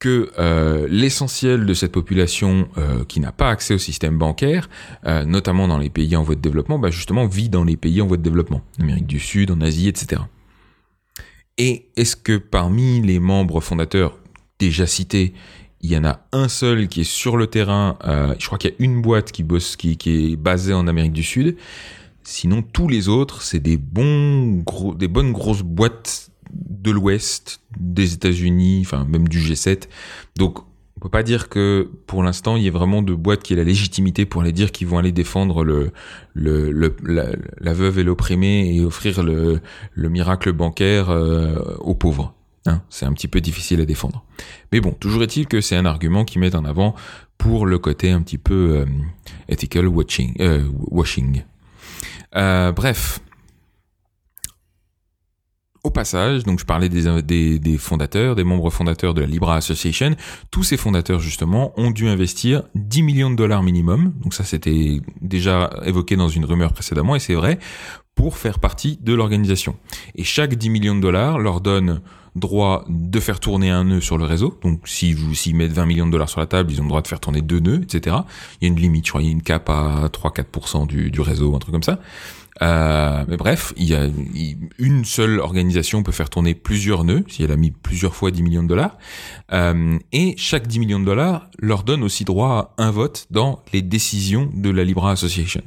[0.00, 4.68] que euh, l'essentiel de cette population euh, qui n'a pas accès au système bancaire,
[5.06, 8.00] euh, notamment dans les pays en voie de développement, bah justement vit dans les pays
[8.00, 10.22] en voie de développement, en Amérique du Sud, en Asie, etc.
[11.58, 14.18] Et est-ce que parmi les membres fondateurs
[14.58, 15.34] déjà cités,
[15.82, 17.98] il y en a un seul qui est sur le terrain,
[18.38, 21.22] je crois qu'il y a une boîte qui bosse, qui, est basée en Amérique du
[21.22, 21.56] Sud,
[22.22, 29.28] Sinon, tous les autres, c'est des bonnes grosses boîtes de l'Ouest, des États-Unis, enfin même
[29.28, 29.88] du G7.
[30.36, 30.60] Donc
[31.00, 33.56] on peut pas dire que pour l'instant il y ait vraiment de boîtes qui aient
[33.56, 35.92] la légitimité pour aller dire qu'ils vont aller défendre le,
[36.34, 39.60] la, veuve et l'opprimé et offrir le,
[39.94, 42.34] le miracle bancaire euh, aux pauvres.
[42.66, 44.26] Hein, c'est un petit peu difficile à défendre.
[44.72, 46.94] Mais bon, toujours est-il que c'est un argument qui met en avant
[47.38, 48.86] pour le côté un petit peu euh,
[49.48, 51.44] ethical watching, euh, washing.
[52.34, 53.20] bref,
[55.82, 60.14] au passage, donc je parlais des, fondateurs, des membres fondateurs de la Libra Association.
[60.50, 64.12] Tous ces fondateurs, justement, ont dû investir 10 millions de dollars minimum.
[64.22, 67.58] Donc ça, c'était déjà évoqué dans une rumeur précédemment, et c'est vrai,
[68.14, 69.76] pour faire partie de l'organisation.
[70.14, 72.02] Et chaque 10 millions de dollars leur donne
[72.36, 74.58] droit de faire tourner un nœud sur le réseau.
[74.62, 76.88] Donc si vous s'ils mettent 20 millions de dollars sur la table, ils ont le
[76.88, 78.16] droit de faire tourner deux nœuds, etc.
[78.60, 81.10] Il y a une limite, je crois, il y a une cap à 3-4% du,
[81.10, 81.98] du réseau, un truc comme ça.
[82.62, 84.08] Euh, mais bref, il y a
[84.78, 88.42] une seule organisation peut faire tourner plusieurs nœuds, si elle a mis plusieurs fois 10
[88.42, 88.98] millions de dollars.
[89.52, 93.62] Euh, et chaque 10 millions de dollars leur donne aussi droit à un vote dans
[93.72, 95.62] les décisions de la Libra Association.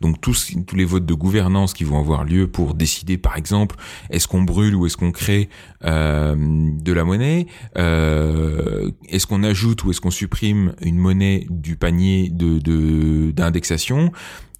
[0.00, 3.76] Donc tous, les votes de gouvernance qui vont avoir lieu pour décider, par exemple,
[4.10, 5.48] est-ce qu'on brûle ou est-ce qu'on crée
[5.84, 7.46] euh, de la monnaie,
[7.78, 14.10] euh, est-ce qu'on ajoute ou est-ce qu'on supprime une monnaie du panier de d'indexation,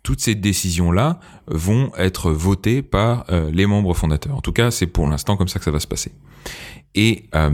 [0.03, 4.37] toutes ces décisions-là vont être votées par euh, les membres fondateurs.
[4.37, 6.13] En tout cas, c'est pour l'instant comme ça que ça va se passer.
[6.95, 7.51] Et euh,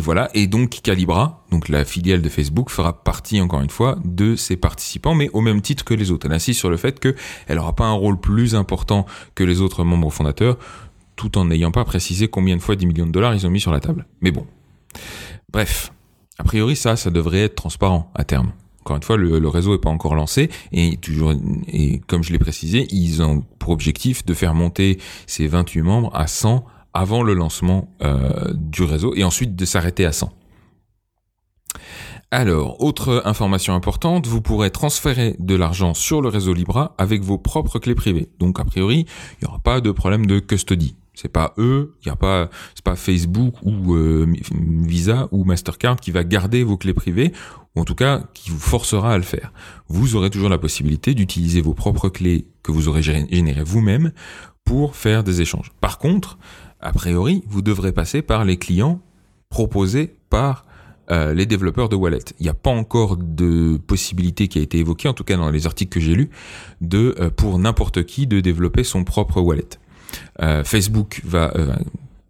[0.00, 0.30] voilà.
[0.34, 4.56] Et donc Calibra, donc la filiale de Facebook, fera partie encore une fois de ses
[4.56, 6.26] participants, mais au même titre que les autres.
[6.26, 7.16] Elle insiste sur le fait qu'elle
[7.56, 10.58] n'aura pas un rôle plus important que les autres membres fondateurs,
[11.16, 13.60] tout en n'ayant pas précisé combien de fois 10 millions de dollars ils ont mis
[13.60, 14.06] sur la table.
[14.20, 14.46] Mais bon.
[15.52, 15.92] Bref.
[16.38, 18.52] A priori, ça, ça devrait être transparent à terme.
[18.82, 21.32] Encore une fois, le, réseau n'est pas encore lancé et toujours
[21.68, 26.10] et comme je l'ai précisé, ils ont pour objectif de faire monter ces 28 membres
[26.14, 30.32] à 100 avant le lancement euh, du réseau et ensuite de s'arrêter à 100.
[32.32, 37.38] Alors, autre information importante, vous pourrez transférer de l'argent sur le réseau Libra avec vos
[37.38, 38.30] propres clés privées.
[38.40, 39.06] Donc, a priori,
[39.40, 40.96] il n'y aura pas de problème de custody.
[41.14, 45.96] C'est pas eux, il y a pas, c'est pas Facebook ou euh, Visa ou Mastercard
[45.96, 47.32] qui va garder vos clés privées
[47.74, 49.52] ou en tout cas qui vous forcera à le faire.
[49.88, 54.12] Vous aurez toujours la possibilité d'utiliser vos propres clés que vous aurez générées vous-même
[54.64, 55.70] pour faire des échanges.
[55.80, 56.38] Par contre,
[56.80, 59.00] a priori, vous devrez passer par les clients
[59.50, 60.64] proposés par
[61.10, 62.24] euh, les développeurs de wallet.
[62.40, 65.50] Il n'y a pas encore de possibilité qui a été évoquée, en tout cas dans
[65.50, 66.30] les articles que j'ai lus,
[66.80, 69.68] de euh, pour n'importe qui de développer son propre wallet.
[70.40, 71.52] Euh, Facebook va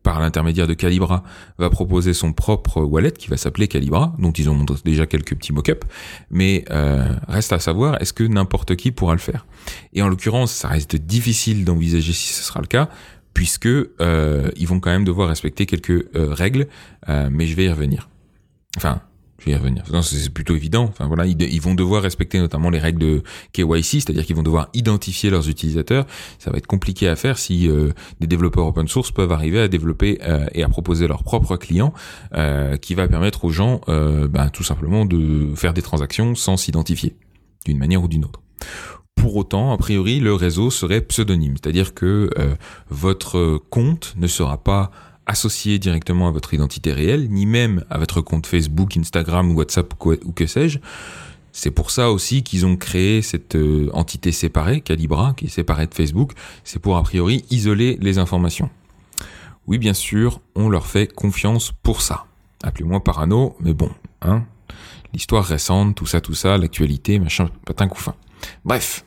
[0.02, 1.22] par l'intermédiaire de Calibra,
[1.58, 5.52] va proposer son propre wallet qui va s'appeler Calibra, dont ils ont déjà quelques petits
[5.52, 5.86] mock-ups,
[6.30, 9.46] mais euh, reste à savoir, est-ce que n'importe qui pourra le faire?
[9.92, 12.88] Et en l'occurrence, ça reste difficile d'envisager si ce sera le cas,
[13.34, 16.66] puisque euh, ils vont quand même devoir respecter quelques euh, règles,
[17.08, 18.08] mais je vais y revenir.
[18.76, 19.02] Enfin,
[19.42, 19.82] je vais y revenir.
[20.02, 20.92] c'est plutôt évident.
[21.24, 25.48] Ils, vont devoir respecter notamment les règles de KYC, c'est-à-dire qu'ils vont devoir identifier leurs
[25.48, 26.06] utilisateurs.
[26.38, 29.66] Ça va être compliqué à faire si euh, des développeurs open source peuvent arriver à
[29.66, 31.92] développer euh, et à proposer leur propre client,
[32.34, 37.16] euh, qui va permettre aux gens, ben, tout simplement, de faire des transactions sans s'identifier,
[37.66, 38.40] d'une manière ou d'une autre.
[39.16, 42.30] Pour autant, a priori, le réseau serait pseudonyme, c'est-à-dire que
[42.88, 44.90] votre compte ne sera pas
[45.26, 50.32] associé directement à votre identité réelle, ni même à votre compte Facebook, Instagram, WhatsApp ou
[50.32, 50.78] que sais-je.
[51.52, 55.86] C'est pour ça aussi qu'ils ont créé cette euh, entité séparée, Calibra, qui est séparée
[55.86, 56.32] de Facebook.
[56.64, 58.70] C'est pour a priori isoler les informations.
[59.66, 62.24] Oui, bien sûr, on leur fait confiance pour ça.
[62.62, 63.90] Appelez-moi parano, mais bon,
[64.22, 64.44] hein.
[65.12, 68.14] L'histoire récente, tout ça, tout ça, l'actualité, machin, patin couffin.
[68.64, 69.04] Bref.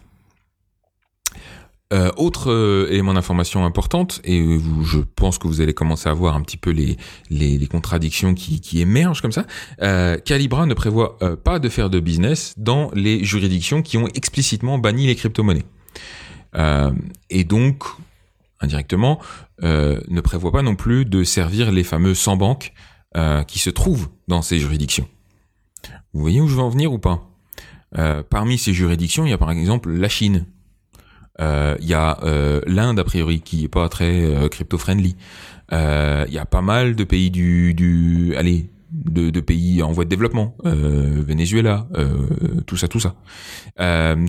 [1.94, 4.44] Euh, autre euh, élément d'information importante, et
[4.82, 6.98] je pense que vous allez commencer à voir un petit peu les,
[7.30, 9.46] les, contradictions qui, émergent comme ça.
[9.84, 14.08] Euh, Calibra ne prévoit euh, pas de faire de business dans les juridictions qui ont
[14.16, 15.66] explicitement banni les crypto-monnaies.
[17.30, 17.84] et donc,
[18.62, 19.20] indirectement,
[19.62, 22.74] ne prévoit pas non plus de servir les fameux 100 banques
[23.48, 25.08] qui se trouvent dans ces juridictions.
[26.14, 27.30] Vous voyez où je veux en venir ou pas?
[28.30, 30.55] Parmi ces juridictions, il y a par exemple la Chine euh,
[31.40, 35.16] il y a euh, l'Inde a priori qui est pas très euh, crypto friendly.
[35.72, 40.06] Il y a pas mal de pays du, du allez de, de, pays en voie
[40.06, 41.88] de développement, Venezuela,
[42.66, 43.16] tout ça, tout ça,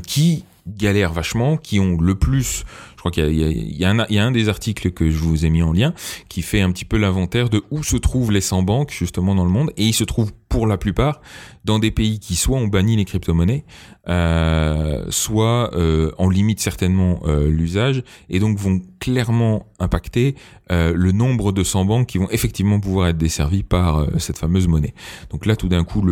[0.06, 2.64] qui galèrent vachement, qui ont le plus,
[3.10, 5.94] crois qu'il y, a un des articles que je vous ai mis en lien
[6.28, 9.44] qui fait un petit peu l'inventaire de où se trouvent les 100 banques justement dans
[9.44, 11.20] le monde, et ils se trouvent pour la plupart
[11.64, 13.64] dans des pays qui soit ont banni les crypto-monnaies,
[14.08, 20.34] euh, soit euh, en limite certainement euh, l'usage, et donc vont clairement impacter
[20.72, 24.68] euh, le nombre de 100 banques qui vont effectivement pouvoir être desservies par cette fameuse
[24.68, 24.94] monnaie.
[25.30, 26.04] Donc là, tout d'un coup,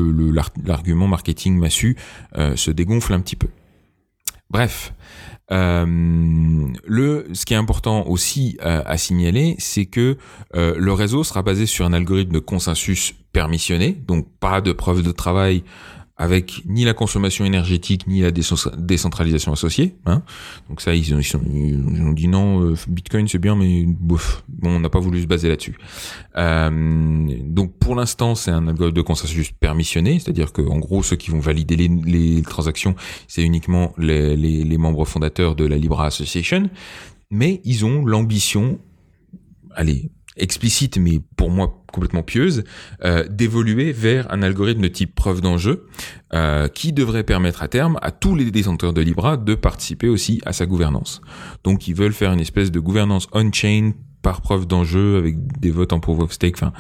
[0.65, 1.97] l'argument marketing massu
[2.35, 3.49] se dégonfle un petit peu.
[4.51, 4.93] Bref,
[5.53, 10.17] euh, le, ce qui est important aussi euh, à signaler, c'est que
[10.55, 15.03] euh, le réseau sera basé sur un algorithme de consensus permissionné, donc pas de preuve
[15.03, 15.65] de travail
[16.17, 19.97] avec ni la consommation énergétique ni la décentralisation associée.
[20.07, 20.23] Hein.
[20.69, 24.77] Donc ça, ils ont, ils, ont, dit non, euh, Bitcoin c'est bien, mais bof, bon,
[24.77, 25.77] on n'a pas voulu se baser là-dessus.
[26.37, 31.17] Euh, donc pour l'instant, c'est un algorithme de consensus permissionné, c'est-à-dire que en gros, ceux
[31.17, 32.95] qui vont valider les, les transactions,
[33.27, 36.71] c'est uniquement les, les membres fondateurs de la Libra Association,
[37.31, 38.79] mais ils ont l'ambition,
[39.75, 42.65] allez, explicite, mais pour moi complètement pieuse,
[43.05, 45.87] euh, d'évoluer vers un algorithme de type preuve d'enjeu
[46.33, 50.41] euh, qui devrait permettre à terme à tous les détenteurs de Libra de participer aussi
[50.45, 51.21] à sa gouvernance.
[51.63, 53.93] Donc ils veulent faire une espèce de gouvernance on-chain
[54.23, 56.73] par preuve d'enjeu avec des votes en proof of stake, enfin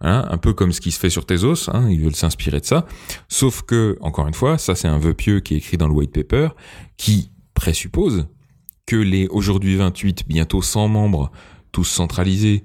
[0.00, 2.86] un peu comme ce qui se fait sur Tezos, hein, ils veulent s'inspirer de ça.
[3.28, 5.94] Sauf que, encore une fois, ça c'est un vœu pieux qui est écrit dans le
[5.94, 6.50] white paper,
[6.96, 8.26] qui présuppose
[8.86, 11.32] que les aujourd'hui 28, bientôt 100 membres,
[11.72, 12.62] tous centralisés,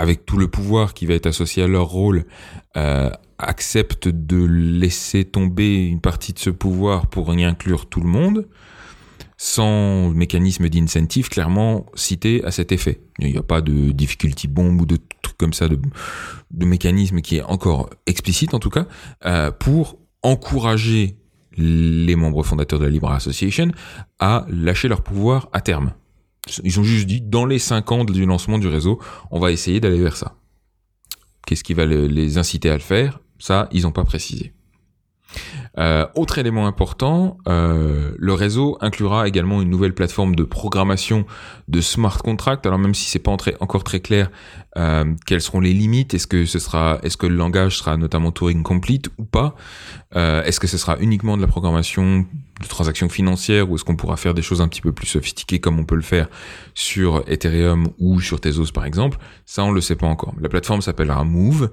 [0.00, 2.24] avec tout le pouvoir qui va être associé à leur rôle,
[2.76, 8.08] euh, acceptent de laisser tomber une partie de ce pouvoir pour y inclure tout le
[8.08, 8.48] monde,
[9.36, 13.00] sans mécanisme d'incentive clairement cité à cet effet.
[13.18, 15.78] Il n'y a pas de difficulty bomb ou de trucs comme ça, de,
[16.64, 18.86] mécanisme qui est encore explicite en tout cas,
[19.26, 21.16] euh, pour encourager
[21.56, 23.70] les membres fondateurs de la Libra Association
[24.18, 25.92] à lâcher leur pouvoir à terme.
[26.64, 29.00] Ils ont juste dit, dans les 5 ans du lancement du réseau,
[29.30, 30.36] on va essayer d'aller vers ça.
[31.46, 33.20] Qu'est-ce qui va les inciter à le faire?
[33.38, 34.52] Ça, ils n'ont pas précisé.
[35.80, 41.24] Euh, autre élément important, euh, le réseau inclura également une nouvelle plateforme de programmation
[41.68, 42.66] de smart contract.
[42.66, 44.30] Alors même si c'est pas encore très clair,
[44.76, 48.30] euh, quelles seront les limites Est-ce que ce sera, est-ce que le langage sera notamment
[48.30, 49.54] Turing complete ou pas
[50.14, 52.26] Est-ce que ce sera uniquement de la programmation
[52.60, 55.60] de transactions financières ou est-ce qu'on pourra faire des choses un petit peu plus sophistiquées
[55.60, 56.28] comme on peut le faire
[56.74, 59.16] sur Ethereum ou sur Tezos par exemple?
[59.46, 60.34] Ça, on le sait pas encore.
[60.40, 61.70] La plateforme s'appellera Move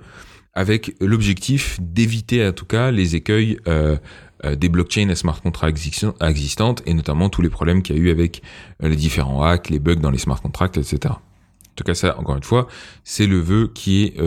[0.53, 3.97] avec l'objectif d'éviter en tout cas les écueils euh,
[4.43, 5.77] euh, des blockchains et smart contracts
[6.21, 8.41] existantes et notamment tous les problèmes qu'il y a eu avec
[8.83, 11.13] euh, les différents hacks, les bugs dans les smart contracts, etc.
[11.13, 12.67] En tout cas, ça, encore une fois,
[13.03, 14.17] c'est le vœu qui est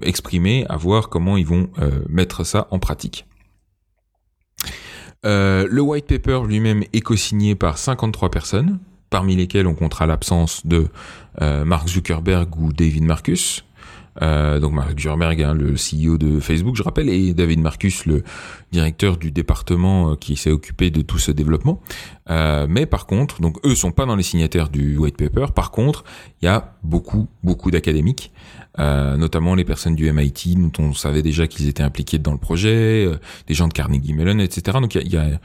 [0.00, 1.68] exprimé à voir comment ils vont
[2.08, 3.26] mettre ça en pratique.
[5.22, 8.78] le white paper lui-même est co-signé par 53 personnes,
[9.10, 10.88] parmi lesquelles on comptera l'absence de
[11.38, 13.65] Mark Zuckerberg ou David Marcus,
[14.22, 18.22] euh, donc Mark Zuckerberg, hein, le CEO de Facebook, je rappelle, et David Marcus, le
[18.72, 21.80] directeur du département euh, qui s'est occupé de tout ce développement.
[22.28, 25.46] Euh, mais par contre, donc eux sont pas dans les signataires du white paper.
[25.54, 26.04] Par contre,
[26.42, 28.32] il y a beaucoup, beaucoup d'académiques,
[28.78, 32.38] euh, notamment les personnes du MIT dont on savait déjà qu'ils étaient impliqués dans le
[32.38, 34.78] projet, euh, des gens de Carnegie Mellon, etc.
[34.80, 35.38] Donc il y a, a,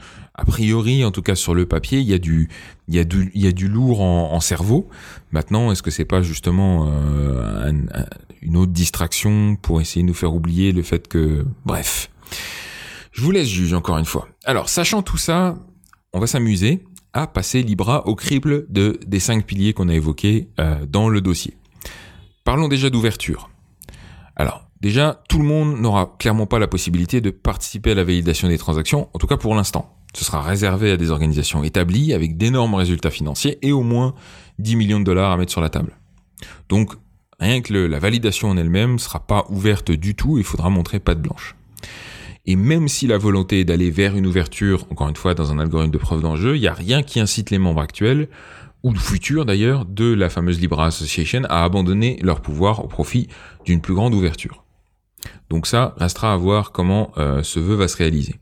[0.46, 2.48] priori, en tout cas sur le papier, il y a du,
[2.94, 4.88] a a lourd en, cerveau.
[5.30, 8.06] Maintenant, est-ce que c'est pas justement euh, un,
[8.40, 12.10] une autre distraction pour essayer de nous faire oublier le fait que, bref.
[13.12, 14.28] Je vous laisse juger encore une fois.
[14.44, 15.58] Alors, sachant tout ça,
[16.14, 20.48] on va s'amuser à passer Libra au crible de, des cinq piliers qu'on a évoqués
[20.58, 21.58] euh, dans le dossier.
[22.44, 23.50] Parlons déjà d'ouverture.
[24.34, 28.48] Alors, Déjà, tout le monde n'aura clairement pas la possibilité de participer à la validation
[28.48, 29.94] des transactions, en tout cas pour l'instant.
[30.14, 34.14] Ce sera réservé à des organisations établies avec d'énormes résultats financiers et au moins
[34.58, 35.96] 10 millions de dollars à mettre sur la table.
[36.68, 36.92] Donc,
[37.40, 41.22] rien que la validation en elle-même sera pas ouverte du tout, il faudra montrer patte
[41.22, 41.56] blanche.
[42.44, 45.58] Et même si la volonté est d'aller vers une ouverture, encore une fois, dans un
[45.58, 48.28] algorithme de preuve d'enjeu, il n'y a rien qui incite les membres actuels,
[48.82, 53.28] ou futurs d'ailleurs, de la fameuse Libra Association à abandonner leur pouvoir au profit
[53.64, 54.64] d'une plus grande ouverture.
[55.50, 58.40] Donc ça restera à voir comment euh, ce vœu va se réaliser.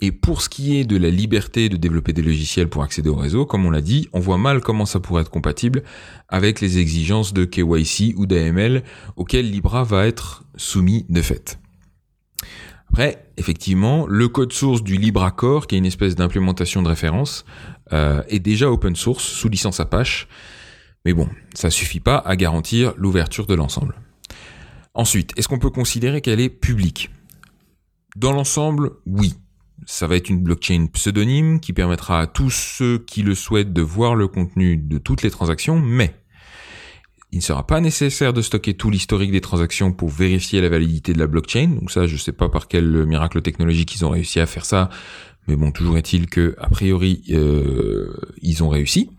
[0.00, 3.14] Et pour ce qui est de la liberté de développer des logiciels pour accéder au
[3.14, 5.82] réseau, comme on l'a dit, on voit mal comment ça pourrait être compatible
[6.28, 8.82] avec les exigences de KYC ou d'AML
[9.16, 11.58] auxquelles Libra va être soumis de fait.
[12.90, 17.46] Après, effectivement, le code source du LibreAccord, qui est une espèce d'implémentation de référence,
[17.94, 20.28] euh, est déjà open source sous licence Apache.
[21.06, 23.94] Mais bon, ça suffit pas à garantir l'ouverture de l'ensemble.
[24.94, 27.10] Ensuite, est-ce qu'on peut considérer qu'elle est publique?
[28.16, 29.34] Dans l'ensemble, oui.
[29.84, 33.82] Ça va être une blockchain pseudonyme qui permettra à tous ceux qui le souhaitent de
[33.82, 36.14] voir le contenu de toutes les transactions, mais
[37.32, 41.14] il ne sera pas nécessaire de stocker tout l'historique des transactions pour vérifier la validité
[41.14, 41.68] de la blockchain.
[41.80, 44.66] Donc ça, je ne sais pas par quel miracle technologique ils ont réussi à faire
[44.66, 44.90] ça,
[45.48, 49.10] mais bon, toujours est-il que a priori euh, ils ont réussi.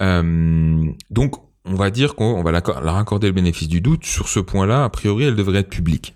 [0.00, 4.40] Euh, donc on va dire qu'on va leur accorder le bénéfice du doute sur ce
[4.40, 4.84] point-là.
[4.84, 6.14] A priori, elle devrait être publique.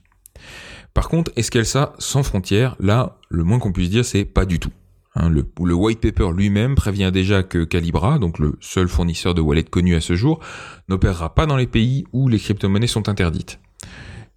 [0.95, 2.76] Par contre, est-ce qu'elle ça sans frontières?
[2.80, 4.72] Là, le moins qu'on puisse dire, c'est pas du tout.
[5.14, 9.64] Hein, le, white paper lui-même prévient déjà que Calibra, donc le seul fournisseur de wallet
[9.64, 10.41] connu à ce jour,
[10.89, 13.59] n'opérera pas dans les pays où les crypto-monnaies sont interdites.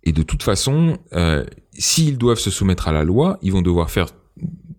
[0.04, 3.91] Et de toute façon, euh, s'ils doivent se soumettre à la loi, ils vont devoir
[3.91, 4.08] faire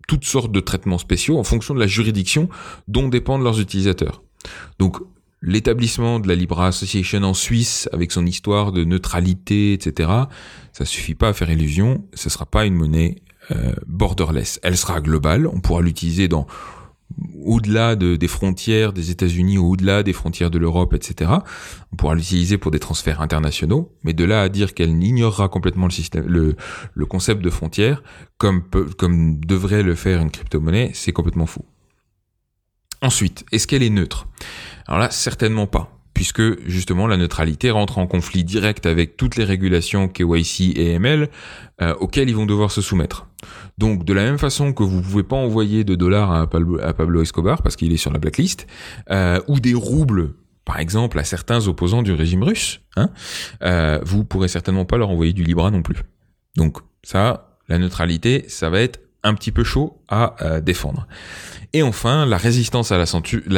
[0.07, 2.49] toutes sortes de traitements spéciaux en fonction de la juridiction
[2.87, 4.21] dont dépendent leurs utilisateurs.
[4.79, 4.97] Donc
[5.43, 10.09] l'établissement de la Libra Association en Suisse avec son histoire de neutralité, etc.,
[10.71, 13.21] ça suffit pas à faire illusion, ce sera pas une monnaie
[13.51, 14.59] euh, borderless.
[14.63, 16.47] Elle sera globale, on pourra l'utiliser dans
[17.43, 21.29] au-delà de, des frontières des États-Unis, au-delà des frontières de l'Europe, etc.
[21.91, 25.85] On pourra l'utiliser pour des transferts internationaux, mais de là à dire qu'elle ignorera complètement
[25.85, 26.55] le système, le,
[27.05, 28.01] concept de frontières,
[28.37, 28.63] comme,
[28.97, 31.65] comme devrait le faire une crypto-monnaie, c'est complètement fou.
[33.01, 34.27] Ensuite, est-ce qu'elle est neutre?
[34.87, 39.43] Alors là, certainement pas puisque justement la neutralité rentre en conflit direct avec toutes les
[39.43, 41.29] régulations KYC et ML
[41.81, 43.27] euh, auxquelles ils vont devoir se soumettre.
[43.77, 47.61] Donc de la même façon que vous pouvez pas envoyer de dollars à Pablo, Escobar
[47.61, 48.67] parce qu'il est sur la blacklist,
[49.09, 50.33] euh, ou des roubles
[50.65, 53.09] par exemple à certains opposants du régime russe, hein,
[53.63, 56.03] euh, vous pourrez certainement pas leur envoyer du Libra non plus.
[56.55, 61.07] Donc ça, la neutralité, ça va être un petit peu chaud à euh, défendre.
[61.75, 63.05] Et enfin, la résistance à la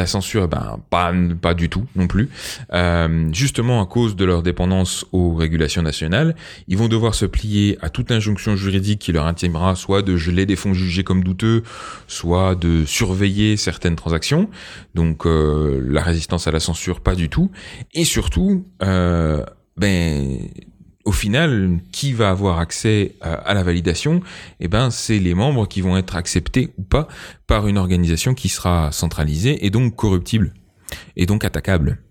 [0.06, 2.30] censure, ben, pas, du tout non plus.
[2.72, 6.34] Euh, justement à cause de leur dépendance aux régulations nationales,
[6.66, 10.46] ils vont devoir se plier à toute injonction juridique qui leur intimera soit de geler
[10.46, 11.62] des fonds jugés comme douteux,
[12.06, 14.48] soit de surveiller certaines transactions.
[14.94, 17.50] Donc euh, la résistance à la censure, pas du tout.
[17.92, 20.38] Et surtout, ben
[21.06, 24.20] au final, qui va avoir accès à, la validation?
[24.60, 27.06] Eh ben, c'est les membres qui vont être acceptés ou pas
[27.46, 30.52] par une organisation qui sera centralisée et donc corruptible,
[31.16, 32.02] et donc attaquable,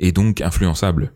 [0.00, 1.12] et donc influençable.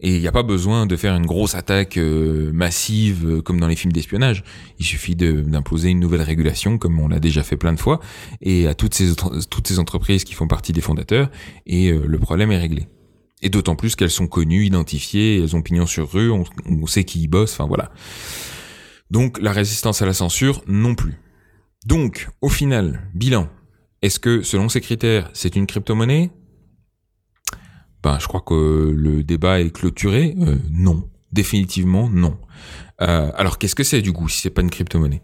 [0.00, 3.60] Et il n'y a pas besoin de faire une grosse attaque euh, massive euh, comme
[3.60, 4.44] dans les films d'espionnage.
[4.78, 8.00] Il suffit d'imposer une nouvelle régulation comme on l'a déjà fait plein de fois
[8.40, 11.30] et à toutes ces, entreprises qui font partie des fondateurs
[11.66, 12.86] et euh, le problème est réglé.
[13.42, 17.22] Et d'autant plus qu'elles sont connues, identifiées, elles ont pignon sur rue, on, sait qui
[17.22, 17.90] y bosse, enfin voilà.
[19.10, 21.20] Donc la résistance à la censure non plus.
[21.86, 23.48] Donc, au final, bilan.
[24.02, 26.30] Est-ce que, selon ces critères, c'est une crypto-monnaie?
[28.02, 30.34] Ben, je crois que le débat est clôturé.
[30.38, 31.08] Euh, non.
[31.32, 32.38] Définitivement, non.
[33.02, 35.22] Euh, alors, qu'est-ce que c'est du coup si c'est pas une crypto-monnaie?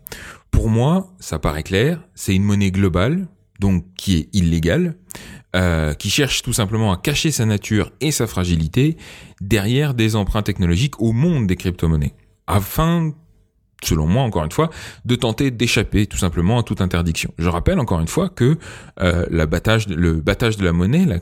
[0.50, 2.06] Pour moi, ça paraît clair.
[2.14, 3.28] C'est une monnaie globale,
[3.62, 4.96] donc qui est illégale,
[5.54, 8.96] euh, qui cherche tout simplement à cacher sa nature et sa fragilité
[9.40, 12.14] derrière des emprunts technologiques au monde des crypto-monnaies,
[12.46, 13.12] afin
[13.84, 14.70] selon moi encore une fois,
[15.04, 17.32] de tenter d'échapper tout simplement à toute interdiction.
[17.38, 18.58] Je rappelle encore une fois que
[19.00, 19.86] euh, le battage
[20.56, 21.18] de la monnaie, la,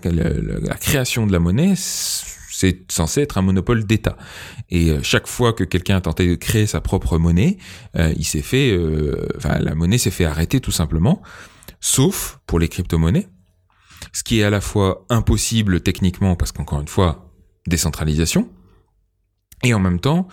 [0.76, 4.16] création de la monnaie, c'est censé être un monopole d'État.
[4.70, 7.56] Et euh, chaque fois que quelqu'un a tenté de créer sa propre monnaie,
[7.94, 8.78] il s'est fait,
[9.44, 11.22] la monnaie s'est fait arrêter tout simplement,
[11.80, 13.28] sauf pour les crypto-monnaies
[14.12, 17.32] ce qui est à la fois impossible techniquement parce qu'encore une fois,
[17.66, 18.48] décentralisation,
[19.62, 20.28] et en même temps,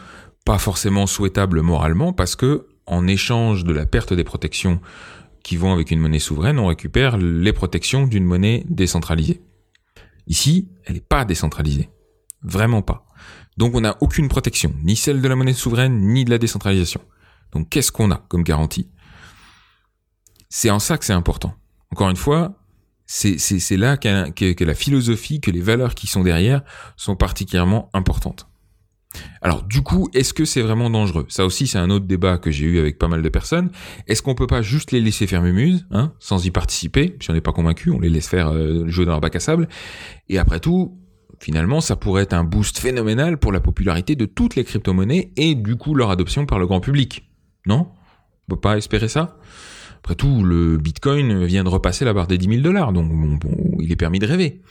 [0.46, 4.80] pas forcément souhaitable moralement parce que, en échange de la perte des protections
[5.44, 9.42] qui vont avec une monnaie souveraine, on récupère les protections d'une monnaie décentralisée.
[10.28, 11.90] Ici, elle n'est pas décentralisée.
[12.44, 13.06] Vraiment pas.
[13.58, 17.02] Donc on n'a aucune protection, ni celle de la monnaie souveraine, ni de la décentralisation.
[17.52, 18.90] Donc qu'est-ce qu'on a comme garantie?
[20.50, 21.54] C'est en ça que c'est important.
[21.92, 22.56] Encore une fois,
[23.06, 26.62] c'est là que la philosophie, que les valeurs qui sont derrière
[26.96, 28.48] sont particulièrement importantes.
[29.42, 31.26] Alors du coup, est-ce que c'est vraiment dangereux?
[31.30, 33.72] Ça aussi, c'est un autre débat que j'ai eu avec pas mal de personnes.
[34.08, 37.18] Est-ce qu'on peut pas juste les laisser faire mumuse, hein, sans y participer?
[37.22, 39.40] Si on n'est pas convaincu, on les laisse faire euh, jouer dans leur bac à
[39.40, 39.70] sable.
[40.30, 41.00] Et après tout,
[41.40, 45.56] finalement, ça pourrait être un boost phénoménal pour la popularité de toutes les crypto-monnaies et
[45.56, 47.32] du coup leur adoption par le grand public.
[47.66, 47.88] Non?
[48.48, 49.38] On peut pas espérer ça?
[50.08, 53.38] Après tout, le Bitcoin vient de repasser la barre des 10 000 dollars, donc bon,
[53.82, 54.62] il est permis de rêver.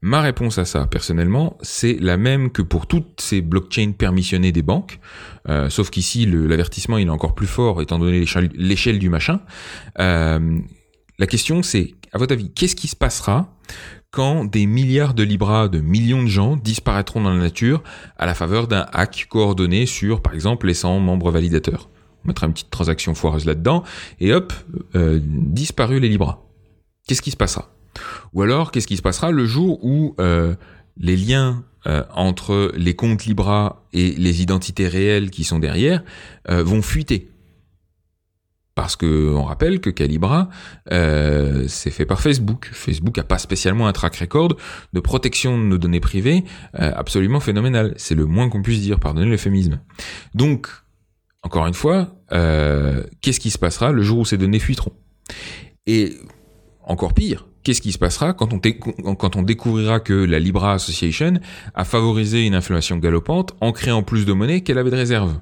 [0.00, 4.62] Ma réponse à ça, personnellement, c'est la même que pour toutes ces blockchains permissionnées des
[4.62, 4.98] banques,
[5.50, 8.24] euh, sauf qu'ici, l'avertissement, est encore plus fort, étant donné
[8.54, 9.40] l'échelle du machin.
[9.98, 10.58] Euh,
[11.18, 13.54] la question, c'est, à votre avis, qu'est-ce qui se passera
[14.10, 17.82] quand des milliards de libras de millions de gens disparaîtront dans la nature
[18.16, 21.90] à la faveur d'un hack coordonné sur, par exemple, les 100 membres validateurs
[22.28, 23.82] mettra une petite transaction foireuse là-dedans,
[24.20, 24.52] et hop,
[24.94, 26.44] euh, disparu les Libras.
[27.06, 27.70] Qu'est-ce qui se passera?
[28.32, 30.54] Ou alors, qu'est-ce qui se passera le jour où euh,
[30.96, 36.04] les liens euh, entre les comptes Libra et les identités réelles qui sont derrière
[36.48, 37.30] vont fuiter?
[38.74, 40.50] Parce que on rappelle que Calibra
[40.88, 42.70] c'est fait par Facebook.
[42.72, 44.56] Facebook a pas spécialement un track record
[44.92, 47.94] de protection de nos données privées absolument phénoménal.
[47.96, 49.80] C'est le moins qu'on puisse dire, pardonnez l'euphémisme.
[50.34, 50.68] Donc
[51.42, 54.92] encore une fois, euh, qu'est-ce qui se passera le jour où ces données fuiteront?
[55.86, 56.16] Et
[56.82, 61.34] encore pire, qu'est-ce qui se passera quand on, découvrira que la Libra Association
[61.74, 65.38] a favorisé une inflation galopante en créant plus de monnaie qu'elle avait de réserve?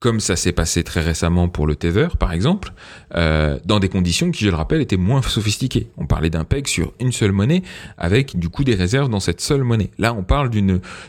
[0.00, 2.72] Comme ça s'est passé très récemment pour le Tether, par exemple,
[3.14, 5.90] euh, dans des conditions qui, je le rappelle, étaient moins sophistiquées.
[5.96, 7.62] On parlait d'un peg sur une seule monnaie,
[7.96, 9.90] avec du coup des réserves dans cette seule monnaie.
[9.98, 10.50] Là, on parle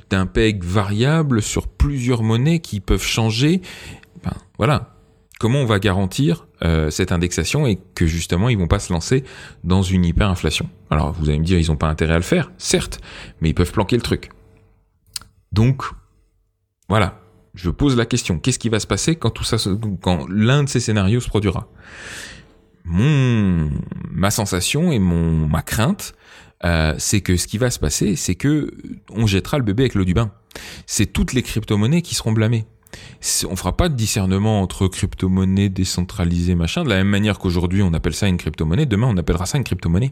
[0.10, 3.62] d'un peg variable sur plusieurs monnaies qui peuvent changer.
[4.24, 4.96] Ben, voilà.
[5.40, 9.24] Comment on va garantir euh, cette indexation et que justement ils vont pas se lancer
[9.64, 10.70] dans une hyperinflation?
[10.90, 13.00] Alors vous allez me dire ils ont pas intérêt à le faire, certes,
[13.40, 14.32] mais ils peuvent planquer le truc.
[15.54, 15.84] Donc
[16.90, 17.22] voilà,
[17.54, 19.58] je pose la question, qu'est-ce qui va se passer quand tout ça,
[20.02, 21.68] quand l'un de ces scénarios se produira?
[22.86, 23.70] Mon,
[24.12, 26.14] ma sensation et mon, ma crainte,
[26.66, 28.72] euh, c'est que ce qui va se passer, c'est que
[29.10, 30.32] on jettera le bébé avec l'eau du bain.
[30.86, 32.66] C'est toutes les crypto-monnaies qui seront blâmées
[33.50, 37.94] on fera pas de discernement entre crypto-monnaie décentralisée, machin, de la même manière qu'aujourd'hui on
[37.94, 40.12] appelle ça une crypto-monnaie, demain on appellera ça une crypto-monnaie.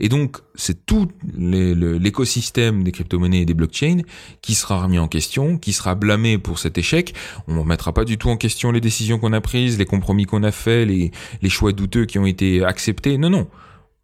[0.00, 4.02] Et donc, c'est tout l'écosystème des crypto-monnaies et des blockchains
[4.42, 7.14] qui sera remis en question, qui sera blâmé pour cet échec.
[7.48, 10.24] On ne mettra pas du tout en question les décisions qu'on a prises, les compromis
[10.24, 13.18] qu'on a faits, les choix douteux qui ont été acceptés.
[13.18, 13.48] Non, non.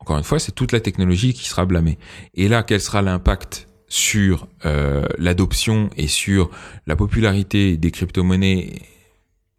[0.01, 1.99] Encore une fois, c'est toute la technologie qui sera blâmée.
[2.35, 6.51] Et là, quel sera l'impact sur euh, l'adoption et sur
[6.87, 8.83] la popularité des crypto-monnaies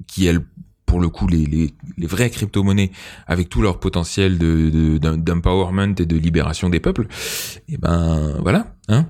[0.08, 0.42] qui, elles,
[0.86, 2.92] pour le coup, les, les, vraies crypto-monnaies
[3.28, 7.08] avec tout leur potentiel de, d'empowerment et de libération des peuples,
[7.68, 9.08] et eh ben voilà, hein,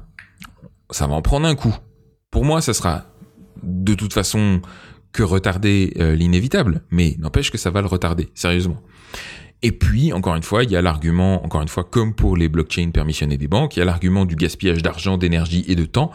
[0.89, 1.75] ça va en prendre un coup.
[2.31, 3.05] Pour moi, ça sera
[3.63, 4.61] de toute façon
[5.11, 8.81] que retarder euh, l'inévitable, mais n'empêche que ça va le retarder, sérieusement.
[9.61, 12.47] Et puis, encore une fois, il y a l'argument, encore une fois, comme pour les
[12.47, 16.11] blockchains permissionnés des banques, il y a l'argument du gaspillage d'argent, d'énergie et de temps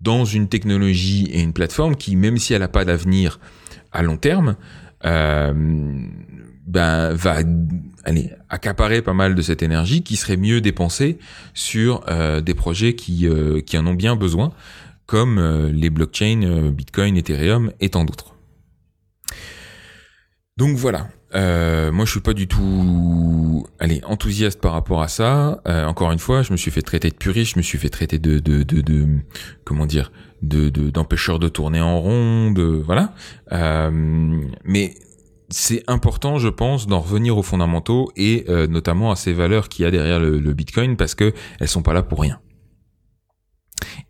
[0.00, 3.40] dans une technologie et une plateforme qui, même si elle n'a pas d'avenir
[3.90, 4.56] à long terme,
[5.04, 5.52] euh,
[6.66, 7.38] ben, va
[8.04, 11.18] allez, accaparer pas mal de cette énergie qui serait mieux dépensée
[11.52, 14.52] sur euh, des projets qui, euh, qui en ont bien besoin,
[15.06, 15.38] comme
[15.70, 18.34] les blockchains Bitcoin, Ethereum et tant d'autres.
[20.56, 25.60] Donc voilà, euh, moi, je suis pas du tout, allez, enthousiaste par rapport à ça.
[25.66, 27.88] Euh, encore une fois, je me suis fait traiter de puriste, je me suis fait
[27.88, 29.06] traiter de, de, de, de
[29.64, 30.12] comment dire,
[30.42, 33.14] de, d'empêcheur de, tourner en rond, de, voilà.
[33.52, 33.90] Euh,
[34.64, 34.94] mais
[35.48, 39.84] c'est important, je pense, d'en revenir aux fondamentaux et euh, notamment à ces valeurs qu'il
[39.84, 42.38] y a derrière le, le Bitcoin parce que elles sont pas là pour rien.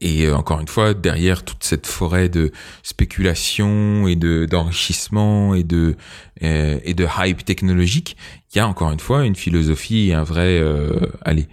[0.00, 2.52] Et euh, encore une fois, derrière toute cette forêt de
[2.82, 5.96] spéculation et de d'enrichissement et de
[6.42, 8.16] euh, et de hype technologique,
[8.52, 11.48] il y a encore une fois une philosophie un vrai, euh, allez,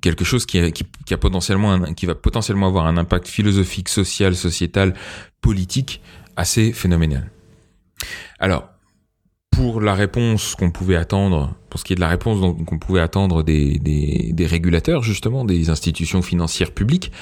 [0.00, 4.34] quelque chose qui, qui, qui a potentiellement qui va potentiellement avoir un impact philosophique, social,
[4.34, 4.94] sociétal,
[5.40, 6.00] politique
[6.36, 7.30] assez phénoménal.
[8.38, 8.68] Alors,
[9.50, 13.00] pour la réponse qu'on pouvait attendre pour ce qui est de la réponse qu'on pouvait
[13.00, 17.12] attendre des, régulateurs, justement, des institutions financières publiques.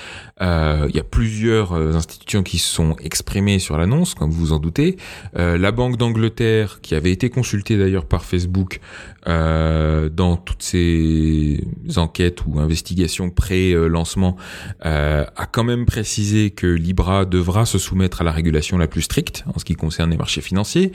[0.42, 4.46] Euh, il y a plusieurs euh, institutions qui se sont exprimées sur l'annonce, comme vous
[4.46, 4.96] vous en doutez.
[5.38, 8.80] Euh, la Banque d'Angleterre, qui avait été consultée d'ailleurs par Facebook
[9.26, 11.62] dans toutes ces
[11.96, 14.36] enquêtes ou investigations pré-lancement,
[14.80, 19.44] a quand même précisé que Libra devra se soumettre à la régulation la plus stricte
[19.54, 20.92] en ce qui concerne les marchés financiers.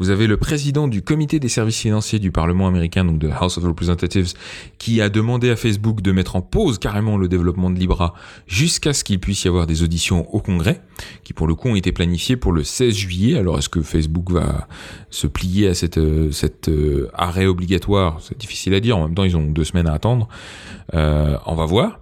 [0.00, 3.58] Vous avez le président du comité des services financiers du Parlement américain, donc de House
[3.58, 4.32] of Representatives,
[4.78, 8.14] qui a demandé à Facebook de mettre en pause carrément le développement de Libra
[8.46, 10.80] jusqu'à ce qu'il puisse y avoir des auditions au Congrès,
[11.24, 13.38] qui pour le coup ont été planifiées pour le 16 juillet.
[13.38, 14.68] Alors est-ce que Facebook va
[15.10, 16.70] se plier à cette, euh, cet
[17.14, 18.18] arrêt obligatoire?
[18.20, 18.96] C'est difficile à dire.
[18.96, 20.28] En même temps, ils ont deux semaines à attendre.
[20.94, 22.00] Euh, on va voir.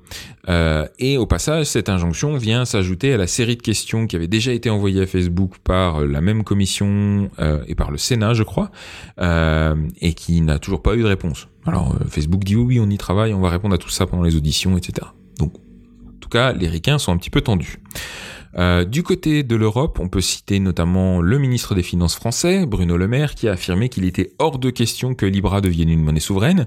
[0.49, 4.29] Euh, et au passage, cette injonction vient s'ajouter à la série de questions qui avait
[4.29, 8.45] déjà été envoyées à Facebook par la même commission euh, et par le Sénat, je
[8.45, 8.71] crois,
[9.19, 11.49] et qui n'a toujours eu de réponse.
[11.67, 14.37] Alors Facebook dit oui, on y travaille, on va répondre à tout ça pendant les
[14.37, 15.09] auditions, etc.
[15.39, 17.79] Donc, en tout cas, les ricains sont un petit peu tendus.
[18.59, 22.97] Euh, du côté de l'Europe, on peut citer notamment le ministre des Finances français, Bruno
[22.97, 26.21] Le Maire, qui a affirmé qu'il était hors de question que Libra devienne une monnaie
[26.21, 26.67] souveraine.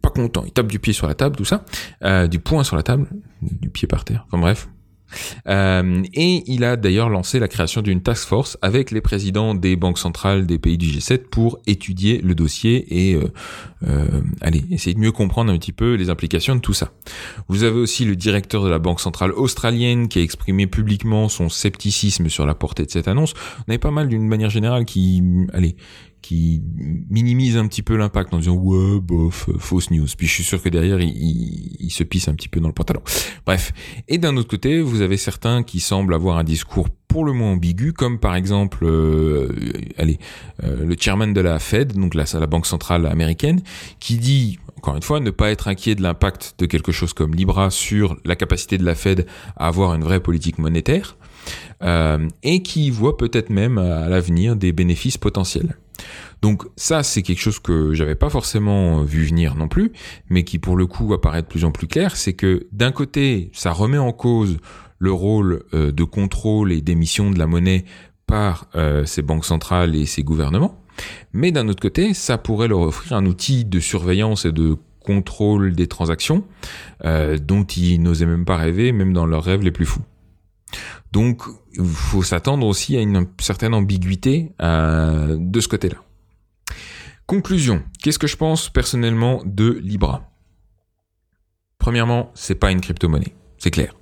[0.00, 1.64] pas content, il tape du pied sur la table, tout ça,
[2.04, 3.08] euh, du poing sur la table,
[3.40, 4.24] du pied par terre.
[4.28, 4.68] Enfin bref,
[5.48, 9.76] euh, et il a d'ailleurs lancé la création d'une task force avec les présidents des
[9.76, 13.32] banques centrales des pays du G7 pour étudier le dossier et euh,
[13.86, 14.22] euh,
[14.70, 16.92] essayer de mieux comprendre un petit peu les implications de tout ça.
[17.48, 21.48] Vous avez aussi le directeur de la Banque centrale australienne qui a exprimé publiquement son
[21.48, 23.34] scepticisme sur la portée de cette annonce.
[23.60, 25.76] On avait pas mal d'une manière générale qui, allez,
[26.22, 26.62] qui
[27.10, 30.06] minimise un petit peu l'impact en disant ouais bof fausse news.
[30.16, 33.02] Puis je suis sûr que derrière il, se pisse un petit peu dans le pantalon.
[33.44, 33.72] Bref.
[34.08, 37.52] Et d'un autre côté vous avez certains qui semblent avoir un discours pour le moins
[37.52, 39.48] ambigu comme par exemple euh,
[39.98, 40.18] allez
[40.62, 43.60] euh, le chairman de la Fed donc la, la banque centrale américaine
[44.00, 47.36] qui dit encore une fois, ne pas être inquiet de l'impact de quelque chose comme
[47.36, 51.16] Libra sur la capacité de la Fed à avoir une vraie politique monétaire,
[51.82, 55.76] euh, et qui voit peut-être même à l'avenir des bénéfices potentiels.
[56.42, 59.92] Donc ça, c'est quelque chose que j'avais pas forcément vu venir non plus,
[60.28, 63.50] mais qui pour le coup apparaît de plus en plus clair, c'est que d'un côté,
[63.52, 64.58] ça remet en cause
[64.98, 67.84] le rôle euh, de contrôle et d'émission de la monnaie
[68.26, 70.80] par euh, ces banques centrales et ces gouvernements,
[71.32, 75.74] mais d'un autre côté, ça pourrait leur offrir un outil de surveillance et de contrôle
[75.74, 76.44] des transactions
[77.02, 80.02] dont ils n'osaient même pas rêver, même dans leurs rêves les plus fous.
[81.12, 81.42] Donc,
[81.74, 85.98] il faut s'attendre aussi à une certaine ambiguïté de ce côté-là.
[87.26, 87.82] Conclusion.
[88.02, 90.28] Qu'est-ce que je pense personnellement de Libra?
[91.78, 93.94] Premièrement, c'est pas une crypto-monnaie, c'est clair.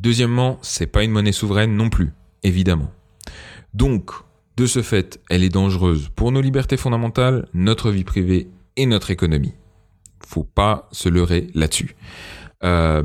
[0.00, 2.12] Deuxièmement, c'est pas une monnaie souveraine non plus,
[2.42, 2.90] évidemment.
[3.72, 4.10] Donc,
[4.56, 9.10] de ce fait, elle est dangereuse pour nos libertés fondamentales, notre vie privée et notre
[9.10, 9.54] économie.
[10.26, 11.96] Faut pas se leurrer là-dessus.
[12.62, 13.02] Euh,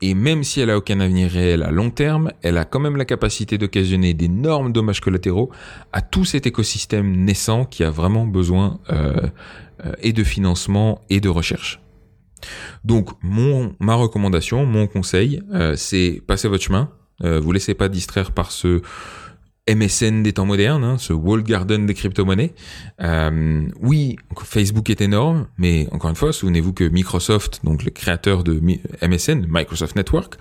[0.00, 2.96] et même si elle a aucun avenir réel à long terme, elle a quand même
[2.96, 5.50] la capacité d'occasionner d'énormes dommages collatéraux
[5.92, 9.28] à tout cet écosystème naissant qui a vraiment besoin euh,
[9.84, 11.80] euh, et de financement et de recherche.
[12.84, 16.90] Donc mon ma recommandation, mon conseil, euh, c'est passer votre chemin.
[17.20, 18.82] vous laissez pas distraire par ce
[19.68, 22.52] MSN des temps modernes, hein, ce wall garden des crypto-monnaies.
[23.00, 28.44] Euh, oui, Facebook est énorme, mais encore une fois, souvenez-vous que Microsoft, donc le créateur
[28.44, 28.60] de
[29.02, 30.36] MSN, Microsoft Network,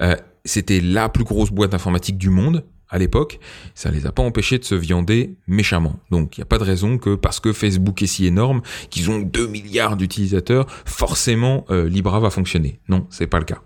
[0.00, 0.14] euh,
[0.44, 3.38] c'était la plus grosse boîte informatique du monde à l'époque,
[3.74, 5.96] ça les a pas empêchés de se viander méchamment.
[6.10, 9.10] Donc il n'y a pas de raison que parce que Facebook est si énorme, qu'ils
[9.10, 12.80] ont 2 milliards d'utilisateurs, forcément euh, Libra va fonctionner.
[12.88, 13.60] Non, c'est pas le cas.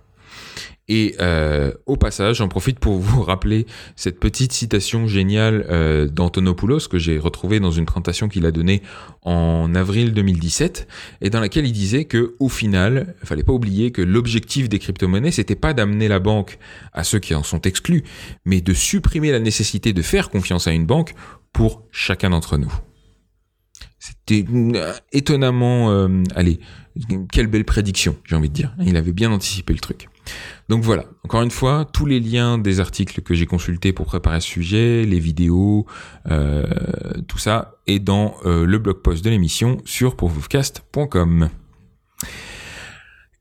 [0.95, 3.65] Et euh, au passage, j'en profite pour vous rappeler
[3.97, 8.83] cette petite citation géniale euh, d'Antonopoulos que j'ai retrouvée dans une présentation qu'il a donnée
[9.23, 10.87] en avril 2017
[11.23, 14.79] et dans laquelle il disait que au final, il fallait pas oublier que l'objectif des
[14.79, 16.59] crypto-monnaies c'était pas d'amener la banque
[16.93, 18.05] à ceux qui en sont exclus,
[18.45, 21.15] mais de supprimer la nécessité de faire confiance à une banque
[21.55, 22.73] pour chacun d'entre nous.
[23.99, 26.61] C'était euh, étonnamment, allez,
[27.33, 28.77] quelle belle prédiction, j'ai envie de dire.
[28.85, 30.09] Il avait bien anticipé le truc.
[30.69, 34.41] Donc voilà, encore une fois, tous les liens des articles que j'ai consultés pour préparer
[34.41, 35.87] ce sujet, les vidéos,
[36.31, 36.65] euh,
[37.29, 41.49] tout ça est dans euh, le blog post de l'émission sur proofofcast.com.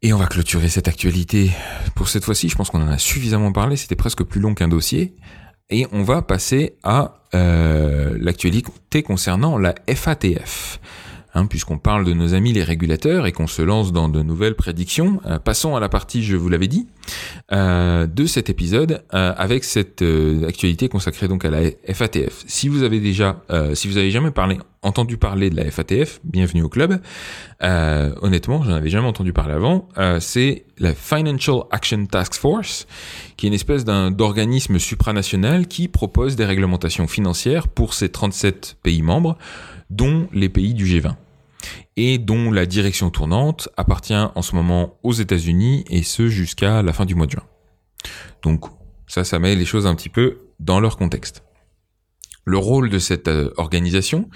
[0.04, 1.52] Et on va clôturer cette actualité
[1.96, 2.50] pour cette fois-ci.
[2.50, 3.76] Je pense qu'on en a suffisamment parlé.
[3.76, 5.16] C'était presque plus long qu'un dossier.
[5.70, 10.80] Et on va passer à euh, l'actualité concernant la FATF.
[11.34, 14.56] Hein, puisqu'on parle de nos amis les régulateurs et qu'on se lance dans de nouvelles
[14.56, 15.22] prédictions.
[15.26, 16.88] Euh, passons à la partie, je vous l'avais dit,
[17.52, 22.44] euh, de cet épisode euh, avec cette euh, actualité consacrée donc à la FATF.
[22.48, 23.42] Si vous avez déjà,
[23.74, 27.00] si vous avez jamais parlé, entendu parler de la FATF, bienvenue au club.
[27.62, 29.90] honnêtement, j'en avais jamais entendu parler avant.
[30.20, 32.88] c'est la Financial Action Task Force,
[33.38, 39.02] qui est une espèce d'organisme supranational qui propose des réglementations financières pour ces 37 pays
[39.02, 39.38] membres,
[39.92, 41.16] dont les pays du G20
[41.98, 46.94] et dont la direction tournante appartient en ce moment aux États-Unis et ce jusqu'à la
[46.94, 47.44] fin du mois de juin.
[48.42, 48.66] Donc
[49.06, 51.44] ça, ça met les choses un petit peu dans leur contexte.
[52.46, 54.28] Le rôle de cette euh, organisation,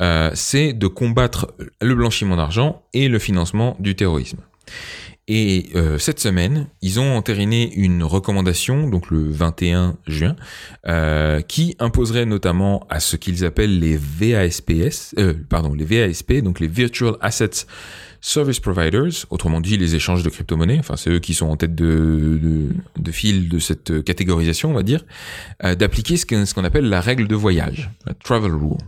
[0.00, 4.38] euh, c'est de combattre le blanchiment d'argent et le financement du terrorisme.
[5.28, 10.34] Et euh, cette semaine, ils ont entériné une recommandation, donc le 21 juin,
[10.86, 16.60] euh, qui imposerait notamment à ce qu'ils appellent les VASPS, euh, pardon, les VASP, donc
[16.60, 17.66] les Virtual Assets
[18.22, 21.74] Service Providers, autrement dit les échanges de crypto-monnaies, enfin c'est eux qui sont en tête
[21.74, 22.68] de, de,
[22.98, 25.04] de fil de cette catégorisation, on va dire,
[25.62, 28.78] euh, d'appliquer ce qu'on appelle la règle de voyage, la Travel Rule.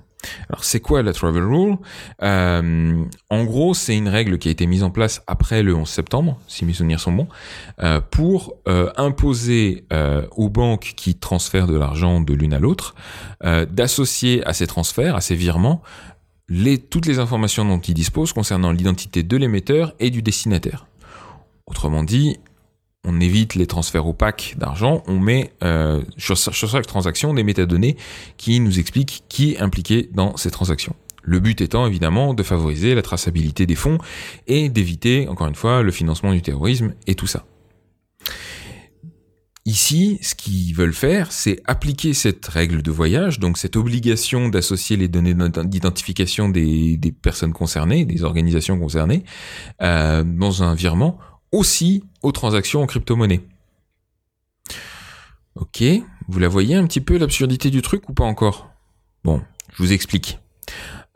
[0.48, 1.76] Alors c'est quoi la travel rule?
[2.22, 5.88] Euh, En gros, c'est une règle qui a été mise en place après le 11
[5.88, 7.28] septembre, si mes souvenirs sont bons,
[7.82, 9.84] euh, pour euh, imposer
[10.36, 12.94] aux banques qui transfèrent de l'argent de l'une à l'autre
[13.42, 15.82] d'associer à ces transferts, à ces virements,
[16.90, 20.86] toutes les informations dont ils disposent concernant l'identité de l'émetteur et du destinataire.
[21.66, 22.38] Autrement dit,
[23.05, 27.96] on évite les transferts opaques d'argent, on met euh, sur, chaque transaction des métadonnées
[28.36, 30.94] qui nous expliquent qui est impliqué dans ces transactions.
[31.22, 33.98] Le but étant évidemment de favoriser la traçabilité des fonds
[34.46, 37.44] et d'éviter, encore une fois, le financement du terrorisme et tout ça.
[39.66, 44.96] Ici, ce qu'ils veulent faire, c'est appliquer cette règle de voyage, donc cette obligation d'associer
[44.96, 49.22] les données d'identification des, personnes concernées, des organisations concernées,
[49.82, 51.18] euh, dans un virement
[51.53, 53.40] aussi aux transactions en crypto-monnaie.
[55.57, 55.82] Ok,
[56.28, 58.70] vous la voyez un petit peu l'absurdité du truc ou pas encore?
[59.24, 59.42] Bon,
[59.72, 60.38] je vous explique.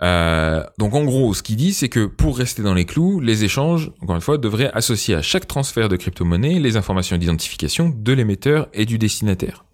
[0.03, 3.45] Euh, donc en gros, ce qu'il dit, c'est que pour rester dans les clous, les
[3.45, 8.13] échanges, encore une fois, devraient associer à chaque transfert de crypto-monnaie les informations d'identification de
[8.13, 9.65] l'émetteur et du destinataire.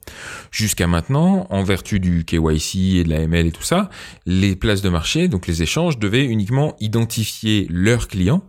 [0.51, 3.89] Jusqu'à maintenant, en vertu du KYC et de la ML et tout ça,
[4.27, 8.43] les places de marché, donc les échanges, devaient uniquement identifier leurs clients,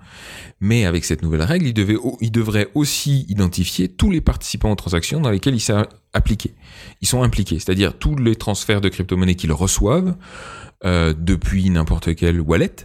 [0.60, 4.76] mais avec cette nouvelle règle, ils, devaient, ils devraient aussi identifier tous les participants aux
[4.76, 5.86] transactions dans lesquelles ils sont.
[7.02, 10.18] Ils sont impliqués, c'est-à-dire tous les transferts de crypto-monnaie qu'ils reçoivent,
[10.84, 12.76] euh, depuis n'importe quelle wallet,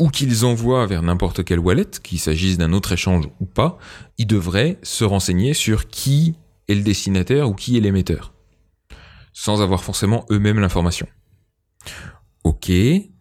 [0.00, 3.78] ou qu'ils envoient vers n'importe quelle wallet, qu'il s'agisse d'un autre échange ou pas,
[4.18, 6.34] ils devraient se renseigner sur qui
[6.68, 8.33] est le destinataire ou qui est l'émetteur,
[9.34, 11.06] sans avoir forcément eux-mêmes l'information.
[12.44, 12.70] Ok,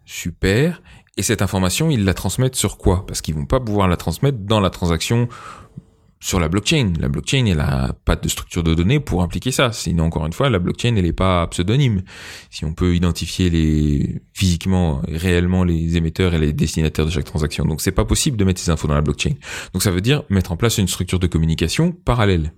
[0.05, 0.82] super.
[1.18, 3.05] Et cette information, ils la transmettent sur quoi?
[3.05, 5.28] Parce qu'ils vont pas pouvoir la transmettre dans la transaction
[6.20, 6.93] sur la blockchain.
[6.99, 9.74] La blockchain, elle a pas de structure de données pour impliquer ça.
[9.74, 12.01] Sinon, encore une fois, la blockchain, elle n'est pas pseudonyme.
[12.49, 17.66] Si on peut identifier les physiquement, réellement les émetteurs et les destinataires de chaque transaction,
[17.66, 19.34] donc c'est pas possible de mettre ces infos dans la blockchain.
[19.74, 22.53] Donc ça veut dire mettre en place une structure de communication parallèle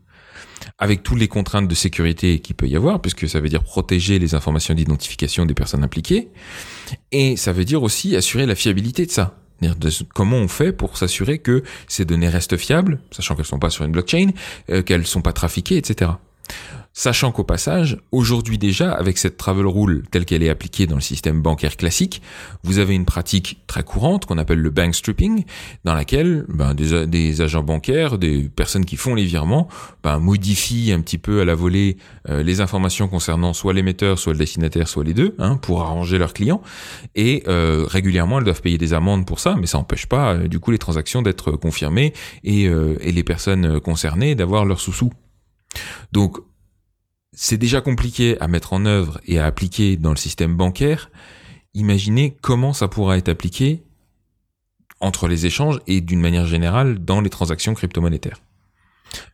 [0.78, 4.20] avec toutes les contraintes de sécurité qu'il peut y avoir, puisque ça veut dire protéger
[4.20, 6.30] les informations d'identification des personnes impliquées,
[7.12, 9.36] et ça veut dire aussi assurer la fiabilité de ça
[10.14, 13.86] comment on fait pour s'assurer que ces données restent fiables, sachant qu'elles sont pas sur
[13.86, 14.30] une blockchain,
[14.70, 16.12] euh, qu'elles sont pas trafiquées, etc.
[16.98, 21.02] Sachant qu'au passage, aujourd'hui déjà, avec cette travel rule telle qu'elle est appliquée dans le
[21.02, 22.22] système bancaire classique,
[22.64, 25.44] vous avez une pratique très courante qu'on appelle le bank stripping,
[25.84, 29.68] dans laquelle ben, des, agents bancaires, des personnes qui font les virements,
[30.04, 31.98] ben, modifient un petit peu à la volée
[32.30, 36.18] euh, les informations concernant soit l'émetteur, soit le destinataire, soit les deux, hein, pour arranger
[36.18, 36.62] leurs clients.
[37.14, 40.48] Et euh, régulièrement, elles doivent payer des amendes pour ça, mais ça n'empêche pas euh,
[40.48, 42.14] du coup les transactions d'être confirmées
[42.46, 45.12] et, et les personnes concernées d'avoir leurs sous-sous.
[46.14, 46.38] Donc
[47.36, 51.12] c'est déjà compliqué à mettre en œuvre et à appliquer dans le système bancaire.
[51.74, 53.84] Imaginez comment ça pourra être appliqué
[55.02, 58.42] entre les échanges et d'une manière générale dans les transactions crypto-monétaires.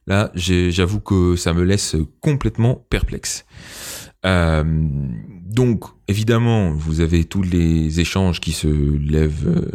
[0.07, 3.45] Là, j'avoue que ça me laisse complètement perplexe.
[4.25, 9.71] Euh, donc, évidemment, vous avez tous les échanges qui se lèvent euh,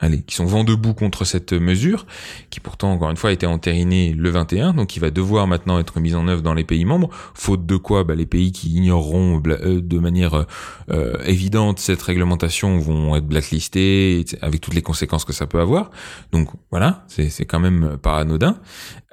[0.00, 2.06] allez, qui sont vent debout contre cette mesure,
[2.50, 5.78] qui pourtant, encore une fois, a été entérinée le 21, donc qui va devoir maintenant
[5.78, 8.70] être mise en œuvre dans les pays membres, faute de quoi bah, les pays qui
[8.70, 10.46] ignoreront euh, de manière
[10.90, 15.90] euh, évidente cette réglementation vont être blacklistés, avec toutes les conséquences que ça peut avoir.
[16.32, 18.58] Donc voilà, c'est quand même pas anodin.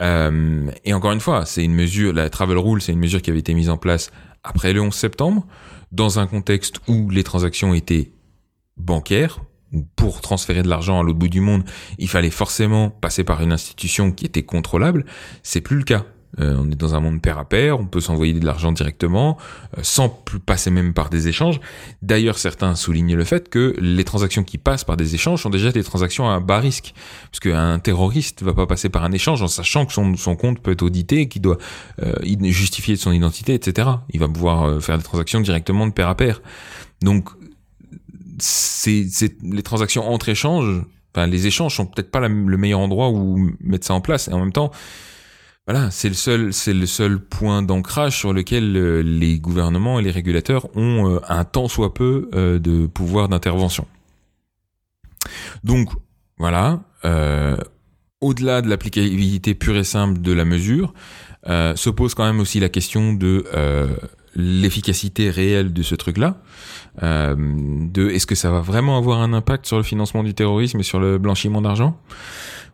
[0.01, 3.29] Euh, et encore une fois, c'est une mesure, la travel rule, c'est une mesure qui
[3.29, 4.11] avait été mise en place
[4.43, 5.45] après le 11 septembre,
[5.91, 8.11] dans un contexte où les transactions étaient
[8.77, 9.41] bancaires,
[9.95, 11.63] pour transférer de l'argent à l'autre bout du monde,
[11.97, 15.05] il fallait forcément passer par une institution qui était contrôlable,
[15.43, 16.05] c'est plus le cas.
[16.39, 19.37] Euh, on est dans un monde pair à pair, on peut s'envoyer de l'argent directement,
[19.77, 21.59] euh, sans plus passer même par des échanges.
[22.01, 25.71] D'ailleurs, certains soulignent le fait que les transactions qui passent par des échanges sont déjà
[25.71, 26.93] des transactions à bas risque,
[27.31, 30.61] parce qu'un terroriste va pas passer par un échange en sachant que son, son compte
[30.61, 31.57] peut être audité, qu'il doit
[32.01, 32.13] euh,
[32.43, 33.89] justifier son identité, etc.
[34.11, 36.41] Il va pouvoir faire des transactions directement de pair à pair.
[37.01, 37.29] Donc,
[38.41, 39.07] c'est
[39.43, 40.83] les transactions entre échanges,
[41.13, 44.27] enfin les échanges sont peut-être pas le meilleur endroit où mettre ça en place.
[44.27, 44.71] Et en même temps,
[45.67, 50.01] voilà, c'est le seul, c'est le seul point d'ancrage sur lequel euh, les gouvernements et
[50.01, 53.85] les régulateurs ont euh, un tant soit peu euh, de pouvoir d'intervention.
[55.63, 55.89] Donc,
[56.37, 56.81] voilà,
[58.21, 60.93] au-delà de l'applicabilité pure et simple de la mesure,
[61.45, 63.45] se pose quand même aussi la question de
[64.35, 66.41] l'efficacité réelle de ce truc-là,
[67.01, 70.83] de est-ce que ça va vraiment avoir un impact sur le financement du terrorisme et
[70.83, 71.97] sur le blanchiment d'argent?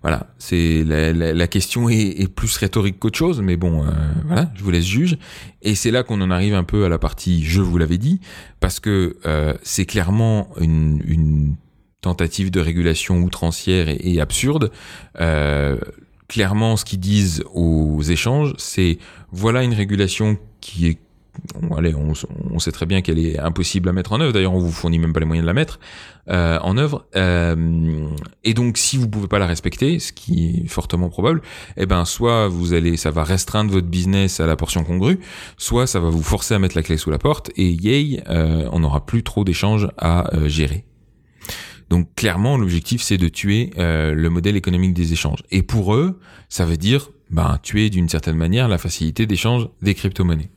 [0.04, 3.90] Voilà, c'est la, la, question est, plus rhétorique qu'autre chose, mais bon, euh,
[4.26, 5.18] voilà, je vous laisse juge.
[5.64, 8.22] Et c'est là qu'on en arrive un peu à la partie je vous l'avais dit,
[8.60, 11.56] parce que euh, c'est clairement une, une,
[12.00, 14.72] tentative de régulation outrancière et, et absurde.
[15.20, 15.78] Euh,
[16.28, 19.00] clairement, ce qu'ils disent aux échanges, c'est
[19.32, 21.00] voilà une régulation qui est
[22.52, 24.34] on, sait très bien qu'elle est impossible à mettre en œuvre.
[24.34, 25.80] D'ailleurs, on vous fournit même pas les moyens de la mettre
[26.30, 27.06] euh, en œuvre.
[27.16, 28.08] Euh,
[28.44, 31.42] et donc, si vous pouvez pas la respecter, ce qui est fortement probable,
[31.78, 35.20] eh ben, soit vous allez, ça va restreindre votre business à la portion congrue,
[35.58, 37.52] soit ça va vous forcer à mettre la clé sous la porte.
[37.56, 40.86] Et yay, euh, on n'aura plus trop d'échanges à gérer.
[41.90, 45.42] Donc clairement, l'objectif c'est de tuer le modèle économique des échanges.
[45.52, 46.20] Et pour eux,
[46.50, 50.50] ça veut dire ben, tuer d'une certaine manière la facilité d'échange des crypto-monnaies.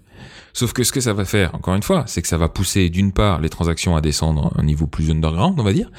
[0.53, 2.88] Sauf que ce que ça va faire, encore une fois, c'est que ça va pousser
[2.90, 5.90] d'une part les transactions à descendre à un niveau plus underground, on va dire,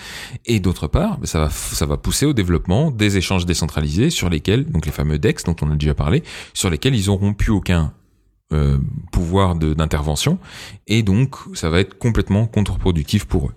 [0.45, 1.49] et d'autre part, ça
[1.86, 5.72] va, pousser au développement des échanges décentralisés sur lesquels, donc les fameux DEX dont on
[5.72, 6.24] a déjà parlé,
[6.54, 7.93] sur lesquels ils auront plus aucun
[8.54, 8.78] euh,
[9.12, 10.38] pouvoir d'intervention,
[10.88, 13.54] et donc ça va être complètement contre-productif pour eux.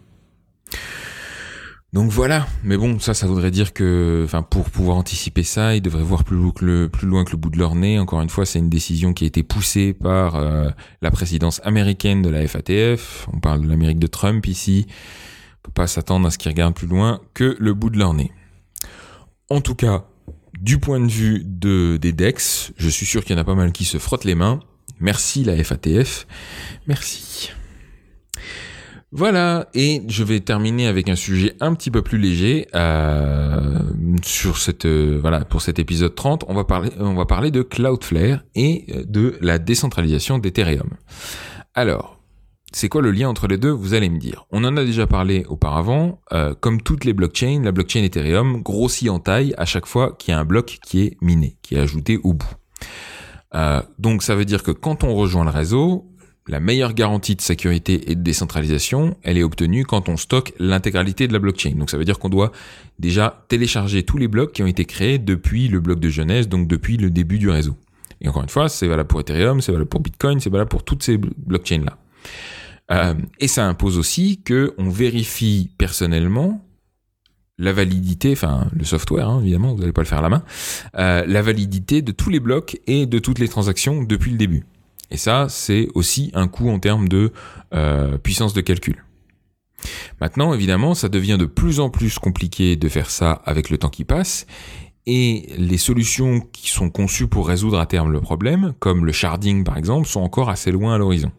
[1.95, 5.81] Donc voilà, mais bon, ça, ça voudrait dire que, enfin, pour pouvoir anticiper ça, ils
[5.81, 8.01] devraient voir plus, loin que le, bout de leur nez.
[8.01, 10.71] Encore une fois, c'est une décision qui a été poussée par euh,
[11.03, 13.29] la présidence américaine de la FATF.
[13.33, 14.87] On parle de l'Amérique de Trump ici.
[14.89, 18.13] On peut pas s'attendre à ce qu'ils regardent plus loin que le bout de leur
[18.13, 18.33] nez.
[19.49, 20.05] En tout cas,
[20.61, 23.55] du point de vue de, des DEX, je suis sûr qu'il y en a pas
[23.55, 24.59] mal qui se frottent les mains.
[24.99, 26.27] Merci la FATF.
[26.89, 27.53] Merci.
[29.17, 33.79] Voilà, et je vais terminer avec un sujet un petit peu plus léger euh,
[34.25, 36.45] sur cette euh, voilà pour cet épisode 30.
[36.49, 40.91] On va parler on va parler de Cloudflare et euh, de la décentralisation d'Ethereum.
[41.75, 42.19] Alors,
[42.73, 43.71] c'est quoi le lien entre les deux?
[43.71, 44.47] Vous allez me dire.
[44.51, 46.21] On en a déjà parlé auparavant.
[46.61, 50.37] comme toutes les blockchains, la blockchain Ethereum grossit en taille à chaque fois qu'il y
[50.37, 52.53] a un bloc qui est miné, qui est ajouté au bout.
[54.01, 56.14] donc ça veut dire que quand on rejoint le réseau,
[56.47, 61.27] la meilleure garantie de sécurité et de décentralisation, elle est obtenue quand on stocke l'intégralité
[61.27, 61.73] de la blockchain.
[61.77, 62.53] Donc ça veut dire qu'on doit
[62.99, 66.69] déjà télécharger tous les blocs qui ont été créés depuis le bloc de Genèse, donc
[66.69, 67.77] depuis le début du réseau.
[68.21, 70.85] Et encore une fois, c'est valable pour Ethereum, c'est valable pour Bitcoin, c'est valable pour
[70.85, 71.99] toutes ces blockchains-là.
[72.91, 76.63] Euh, et ça impose aussi que on vérifie personnellement
[77.57, 80.43] la validité, enfin le software hein, évidemment, vous n'allez pas le faire à la main,
[80.99, 84.65] euh, la validité de tous les blocs et de toutes les transactions depuis le début.
[85.11, 87.33] Et ça, c'est aussi un coût en termes de
[87.75, 89.05] euh, puissance de calcul.
[90.21, 93.91] Maintenant, évidemment, ça devient de plus en plus compliqué de faire ça avec le temps
[93.91, 94.47] qui passe,
[95.07, 99.65] et les solutions qui sont conçues pour résoudre à terme le problème, comme le sharding
[99.65, 101.31] par exemple, sont encore assez loin à l'horizon.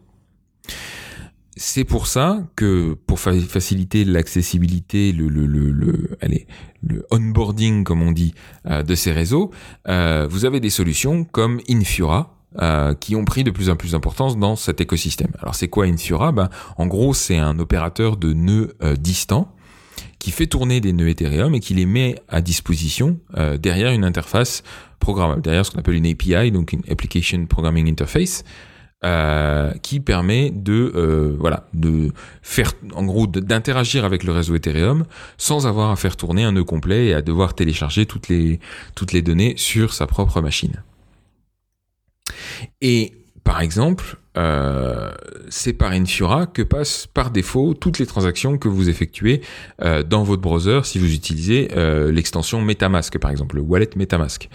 [1.56, 6.46] C'est pour ça que pour faciliter l'accessibilité, le, le, le, allez,
[6.82, 8.34] le onboarding comme on dit
[8.66, 9.50] euh, de ces réseaux,
[9.88, 13.92] euh, vous avez des solutions comme Infura euh, qui ont pris de plus en plus
[13.92, 15.30] d'importance dans cet écosystème.
[15.40, 16.32] Alors c'est quoi Infura
[16.78, 19.52] En gros, c'est un opérateur de nœuds euh, distants
[20.18, 24.04] qui fait tourner des nœuds Ethereum et qui les met à disposition euh, derrière une
[24.04, 24.62] interface
[25.00, 28.44] programmable, derrière ce qu'on appelle une API, donc une Application Programming Interface,
[29.82, 32.10] qui permet de voilà de
[32.42, 35.04] faire en gros d'interagir avec le réseau Ethereum
[35.38, 39.54] sans avoir à faire tourner un nœud complet et à devoir télécharger toutes les données
[39.58, 40.82] sur sa propre machine.
[42.80, 43.12] Et
[43.46, 45.12] par exemple, euh,
[45.48, 49.40] c'est par Infura que passent par défaut toutes les transactions que vous effectuez
[49.82, 54.48] euh, dans votre browser si vous utilisez euh, l'extension MetaMask, par exemple, le wallet MetaMask,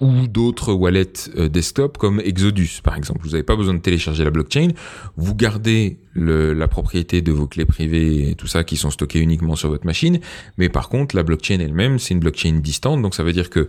[0.00, 3.20] ou d'autres wallets desktop comme Exodus, par exemple.
[3.24, 4.68] Vous n'avez pas besoin de télécharger la blockchain,
[5.16, 9.56] vous gardez la propriété de vos clés privées et tout ça qui sont stockées uniquement
[9.56, 10.20] sur votre machine,
[10.58, 13.68] mais par contre, la blockchain elle-même, c'est une blockchain distante, donc ça veut dire que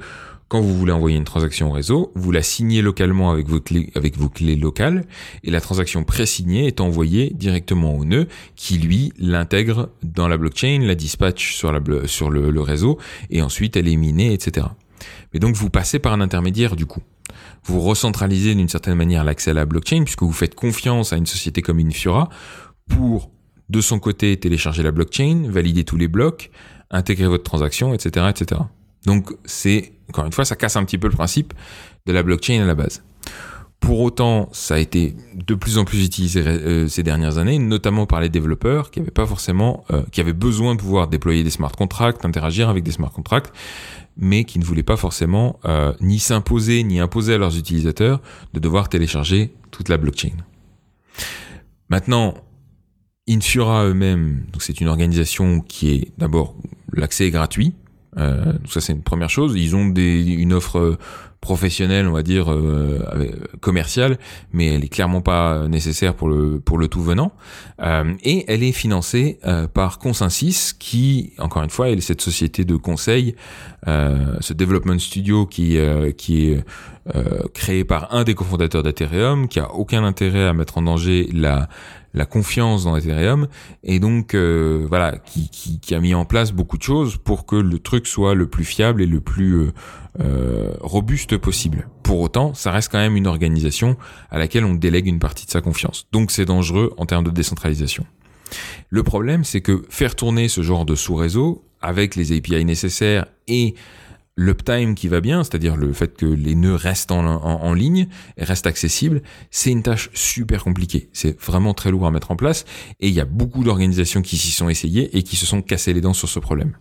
[0.53, 3.89] quand vous voulez envoyer une transaction au réseau, vous la signez localement avec vos clés,
[3.95, 5.05] avec vos clés locales
[5.43, 10.81] et la transaction pré-signée est envoyée directement au nœud qui lui l'intègre dans la blockchain,
[10.81, 12.99] la dispatch sur, la, sur le, réseau
[13.31, 14.67] et ensuite elle est minée, etc.
[15.33, 17.01] Mais donc vous passez par un intermédiaire du coup.
[17.65, 21.25] Vous recentralisez d'une certaine manière l'accès à la blockchain puisque vous faites confiance à une
[21.25, 22.29] société comme Infura
[22.89, 23.31] pour
[23.69, 26.51] de son côté télécharger la blockchain, valider tous les blocs,
[26.91, 28.61] intégrer votre transaction, etc., etc.
[29.05, 31.53] Donc c'est, encore une fois, ça casse un petit peu le principe
[32.05, 33.03] de la blockchain à la base.
[33.79, 38.05] Pour autant, ça a été de plus en plus utilisé euh, ces dernières années, notamment
[38.05, 41.49] par les développeurs qui avaient pas forcément, euh, qui avaient besoin de pouvoir déployer des
[41.49, 43.53] smart contracts, interagir avec des smart contracts,
[44.17, 48.21] mais qui ne voulaient pas forcément euh, ni s'imposer ni imposer à leurs utilisateurs
[48.53, 50.35] de devoir télécharger toute la blockchain.
[51.89, 52.35] Maintenant,
[53.27, 56.55] Infura eux-mêmes, c'est une organisation qui est d'abord
[56.91, 57.73] l'accès est gratuit,
[58.17, 59.53] euh, ça c'est une première chose.
[59.55, 60.97] Ils ont une offre
[61.43, 62.99] professionnelle, on va dire euh,
[63.59, 64.17] commerciale,
[64.53, 67.33] mais elle est clairement pas nécessaire pour le pour le tout venant.
[67.81, 72.63] Euh, et elle est financée euh, par Consensus, qui encore une fois est cette société
[72.63, 73.35] de conseil,
[73.85, 75.77] ce development studio qui
[76.17, 76.63] qui est
[77.53, 81.67] créé par un des cofondateurs d'Ethereum, qui a aucun intérêt à mettre en danger la
[82.13, 83.47] la confiance dans Ethereum
[83.83, 87.79] et donc euh, voilà qui, a mis en place beaucoup de choses pour que le
[87.79, 89.73] truc soit le plus fiable et le plus euh,
[90.19, 91.87] euh, robuste possible.
[92.03, 93.97] Pour autant, ça reste quand même une organisation
[94.29, 96.07] à laquelle on délègue une partie de sa confiance.
[96.11, 98.05] Donc c'est dangereux en termes de décentralisation.
[98.89, 103.73] Le problème, c'est que faire tourner ce genre de sous-réseau avec les API nécessaires et
[104.35, 108.07] l'uptime qui va bien, c'est-à-dire le fait que les nœuds restent en, ligne
[108.37, 109.21] restent accessibles,
[109.51, 111.09] c'est une tâche super compliquée.
[111.13, 112.65] C'est vraiment très lourd à mettre en place
[112.99, 115.93] et il y a beaucoup d'organisations qui s'y sont essayées et qui se sont cassées
[115.93, 116.77] les dents sur ce problème.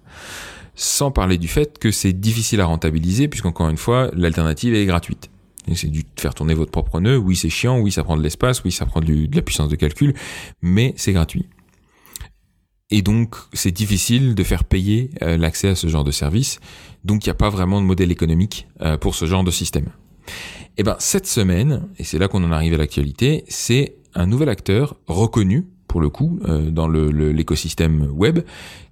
[0.74, 5.30] Sans parler du fait que c'est difficile à rentabiliser puisqu'encore une fois, l'alternative est gratuite.
[5.74, 7.16] C'est du faire tourner votre propre nœud.
[7.16, 7.78] Oui, c'est chiant.
[7.78, 8.64] Oui, ça prend de l'espace.
[8.64, 10.14] Oui, ça prend de la puissance de calcul.
[10.60, 11.46] Mais c'est gratuit.
[12.92, 16.60] Et donc, c'est difficile de faire payer euh, l'accès à ce genre de service.
[17.04, 19.86] Donc, il n'y a pas vraiment de modèle économique euh, pour ce genre de système.
[20.26, 20.30] Et
[20.78, 24.50] eh ben, cette semaine, et c'est là qu'on en arrive à l'actualité, c'est un nouvel
[24.50, 28.40] acteur reconnu pour le coup, euh, dans l'écosystème web,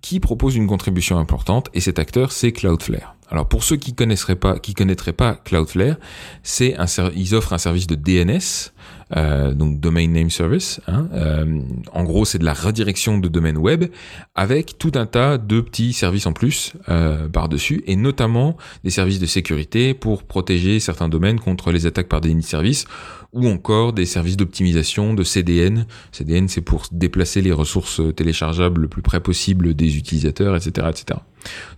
[0.02, 3.16] qui propose une contribution importante, et cet acteur, c'est Cloudflare.
[3.30, 5.96] Alors pour ceux qui connaisseraient pas, qui connaîtraient pas Cloudflare,
[6.42, 6.76] c'est
[7.14, 8.72] ils offrent un service de DNS,
[9.16, 10.80] euh, donc Domain Name Service.
[10.86, 11.60] Hein, euh,
[11.92, 13.86] en gros, c'est de la redirection de domaine web
[14.34, 19.18] avec tout un tas de petits services en plus euh, par-dessus, et notamment des services
[19.18, 22.84] de sécurité pour protéger certains domaines contre les attaques par des services
[23.32, 25.86] ou encore des services d'optimisation de CDN.
[26.12, 31.20] CDN, c'est pour déplacer les ressources téléchargeables le plus près possible des utilisateurs, etc., etc.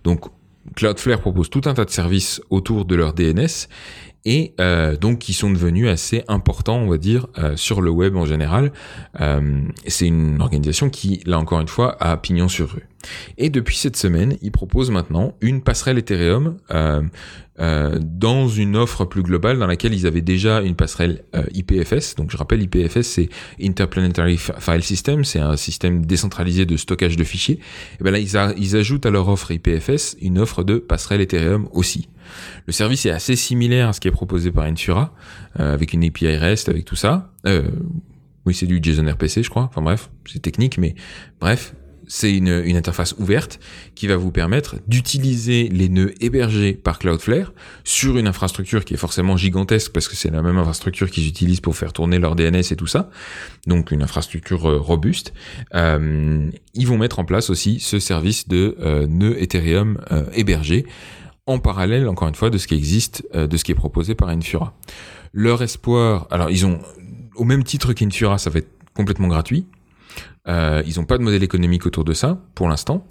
[0.03, 0.25] Donc
[0.75, 3.67] Cloudflare propose tout un tas de services autour de leur DNS
[4.25, 8.15] et euh, donc qui sont devenus assez importants, on va dire, euh, sur le web
[8.15, 8.71] en général.
[9.19, 12.87] Euh, c'est une organisation qui, là encore une fois, a pignon sur rue.
[13.37, 17.01] Et depuis cette semaine, ils proposent maintenant une passerelle Ethereum euh,
[17.59, 22.15] euh, dans une offre plus globale dans laquelle ils avaient déjà une passerelle euh, IPFS.
[22.15, 23.29] Donc je rappelle, IPFS c'est
[23.61, 27.59] Interplanetary File System, c'est un système décentralisé de stockage de fichiers.
[27.99, 31.67] Et bien là, ils, ils ajoutent à leur offre IPFS une offre de passerelle Ethereum
[31.73, 32.07] aussi.
[32.67, 35.13] Le service est assez similaire à ce qui est proposé par Infura,
[35.59, 37.31] euh, avec une API REST, avec tout ça.
[37.45, 37.63] Euh,
[38.45, 39.63] oui, c'est du JSON RPC, je crois.
[39.63, 40.95] Enfin bref, c'est technique, mais
[41.39, 41.73] bref,
[42.07, 43.59] c'est une, interface ouverte
[43.95, 47.53] qui va vous permettre d'utiliser les nœuds hébergés par Cloudflare
[47.83, 51.61] sur une infrastructure qui est forcément gigantesque parce que c'est la même infrastructure qu'ils utilisent
[51.61, 53.09] pour faire tourner leur DNS et tout ça.
[53.67, 55.33] Donc une infrastructure euh, robuste.
[55.75, 60.85] Euh, ils vont mettre en place aussi ce service de euh, nœuds Ethereum euh, hébergés
[61.45, 64.15] en parallèle, encore une fois, de ce qui existe, euh, de ce qui est proposé
[64.15, 64.73] par Infura.
[65.33, 66.79] Leur espoir, alors ils ont,
[67.35, 69.65] au même titre qu'Infura, ça va être complètement gratuit.
[70.47, 73.05] Euh, ils n'ont pas de modèle économique autour de ça pour l'instant.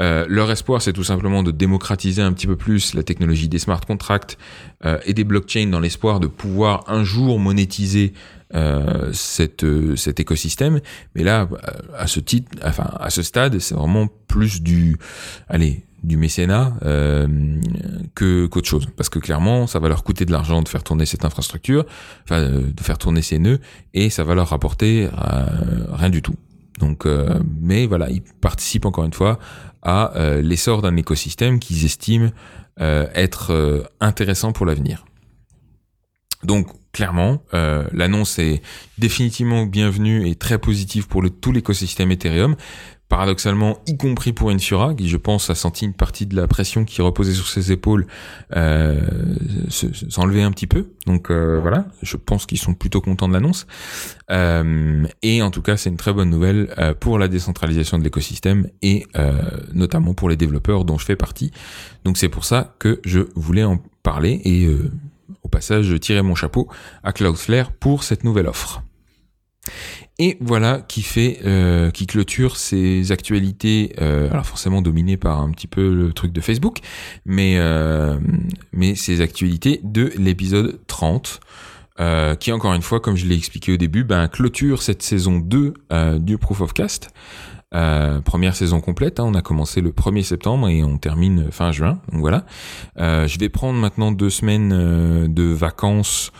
[0.00, 3.58] Euh, leur espoir, c'est tout simplement de démocratiser un petit peu plus la technologie des
[3.58, 4.38] smart contracts
[4.84, 8.12] euh, et des blockchains dans l'espoir de pouvoir un jour monétiser
[9.12, 9.66] cette,
[9.96, 10.80] cet écosystème.
[11.14, 11.50] Mais là,
[11.94, 14.96] à ce titre, enfin à ce stade, c'est vraiment plus du,
[15.50, 16.72] allez, du mécénat
[18.14, 21.04] que qu'autre chose parce que clairement ça va leur coûter de l'argent de faire tourner
[21.04, 21.84] cette infrastructure
[22.24, 23.58] enfin de faire tourner ces nœuds
[23.92, 25.10] et ça va leur rapporter
[25.92, 26.36] rien du tout
[26.78, 29.38] donc, euh, mais voilà, ils participent encore une fois
[29.82, 32.30] à euh, l'essor d'un écosystème qu'ils estiment
[32.80, 35.04] euh, être intéressant pour l'avenir.
[36.44, 38.62] Donc, clairement, l'annonce est
[38.96, 42.54] définitivement bienvenue et très positive pour tout l'écosystème Ethereum
[43.08, 46.84] paradoxalement, y compris pour Infura, qui je pense a senti une partie de la pression
[46.84, 48.06] qui reposait sur ses épaules
[48.54, 49.00] euh,
[49.70, 50.90] s'enlever un petit peu.
[51.06, 53.66] Donc euh, voilà, je pense qu'ils sont plutôt contents de l'annonce.
[54.30, 58.04] Euh, et en tout cas, c'est une très bonne nouvelle euh, pour la décentralisation de
[58.04, 59.06] l'écosystème et
[59.72, 61.50] notamment pour les développeurs dont je fais partie.
[62.04, 64.68] Donc c'est pour ça que je voulais en parler et
[65.42, 66.68] au passage, je tirais mon chapeau
[67.02, 68.82] à Cloudflare pour cette nouvelle offre.
[70.20, 75.50] Et voilà qui fait, euh, qui clôture ces actualités, euh, alors forcément dominées par un
[75.50, 76.78] petit peu le truc de Facebook,
[77.24, 78.18] mais euh,
[78.72, 81.40] mais ces actualités de l'épisode 30.
[82.00, 85.38] Euh, qui encore une fois, comme je l'ai expliqué au début, ben, clôture cette saison
[85.38, 87.10] 2 euh, du Proof of Cast.
[87.74, 91.72] Euh, première saison complète, hein, on a commencé le 1er septembre et on termine fin
[91.72, 91.98] juin.
[92.12, 92.46] Donc voilà.
[92.96, 96.32] je vais prendre maintenant deux semaines de vacances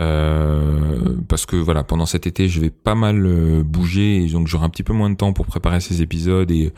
[0.00, 4.48] euh, parce que voilà, pendant cet été, je vais pas mal euh, bouger et donc
[4.48, 6.72] j'aurai un petit peu moins de temps pour préparer ces épisodes et,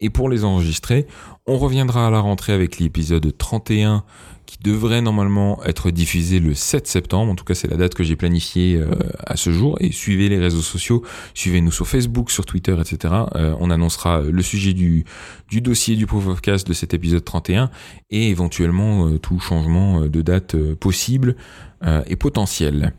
[0.00, 1.06] et pour les enregistrer.
[1.46, 4.04] On reviendra à la rentrée avec l'épisode 31
[4.52, 7.32] qui devrait normalement être diffusé le 7 septembre.
[7.32, 8.90] En tout cas, c'est la date que j'ai planifiée euh,
[9.24, 9.78] à ce jour.
[9.80, 13.14] Et suivez les réseaux sociaux, suivez-nous sur Facebook, sur Twitter, etc.
[13.34, 15.06] Euh, on annoncera le sujet du,
[15.48, 17.70] du dossier du Proof of Cast de cet épisode 31
[18.10, 21.34] et éventuellement euh, tout changement de date possible
[22.06, 22.92] et potentiel.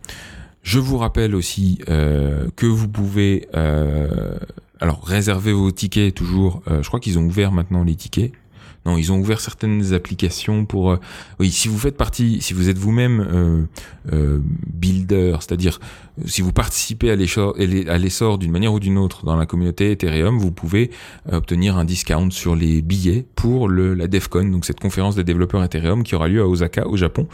[0.64, 6.62] Je vous rappelle aussi que vous pouvez alors réserver vos tickets toujours.
[6.68, 8.34] je crois qu'ils ont ouvert maintenant les tickets.
[8.86, 10.92] Non, ils ont ouvert certaines applications pour.
[10.92, 10.98] Euh,
[11.40, 13.64] oui, si vous faites partie, si vous êtes vous-même euh,
[14.12, 15.80] euh, builder, c'est-à-dire
[16.26, 20.52] si vous participez à l'essor d'une manière ou d'une autre dans la communauté Ethereum, vous
[20.52, 20.92] pouvez
[21.32, 25.64] obtenir un discount sur les billets pour le, la DevCon, donc cette conférence des développeurs
[25.64, 27.28] Ethereum qui aura lieu à Osaka, au Japon,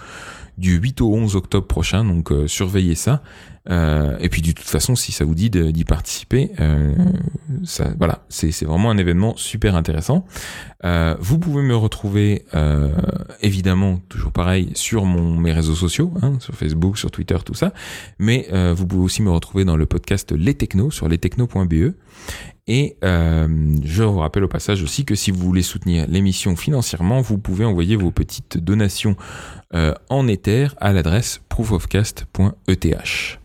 [0.58, 2.06] du 8 au 11 octobre prochain.
[2.06, 3.22] Donc surveillez ça.
[3.70, 6.93] Euh, et puis de toute façon, si ça vous dit d'y participer, euh,
[7.97, 10.26] voilà, c'est vraiment un événement super intéressant.
[10.86, 12.45] Euh, vous pouvez me retrouver
[13.41, 17.74] évidemment toujours pareil sur mes réseaux sociaux, hein, sur Facebook, sur Twitter, tout ça.
[18.17, 21.93] Mais vous pouvez aussi me retrouver dans le podcast Les Technos sur lestechnos.be.
[22.67, 27.38] Et je vous rappelle au passage aussi que si vous voulez soutenir l'émission financièrement, vous
[27.38, 29.15] pouvez envoyer vos petites donations
[29.74, 33.39] en Ether à l'adresse proofofcast.eth.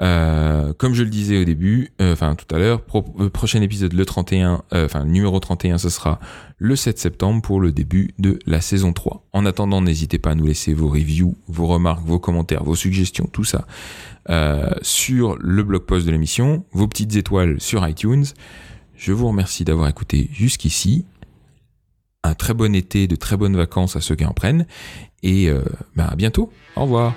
[0.00, 2.82] Euh, comme je le disais au début, euh, enfin tout à l'heure,
[3.20, 6.18] euh, prochain épisode le 31, enfin numéro 31, ce sera
[6.58, 9.24] le 7 septembre pour le début de la saison 3.
[9.32, 13.28] En attendant, n'hésitez pas à nous laisser vos reviews, vos remarques, vos commentaires, vos suggestions,
[13.32, 13.66] tout ça
[14.82, 18.24] sur le blog post de l'émission, vos petites étoiles sur iTunes.
[18.94, 21.04] Je vous remercie d'avoir écouté jusqu'ici.
[22.22, 24.66] Un très bon été, de très bonnes vacances à ceux qui en prennent.
[25.24, 25.50] Et
[25.96, 26.52] bah, à bientôt.
[26.76, 27.14] Au revoir.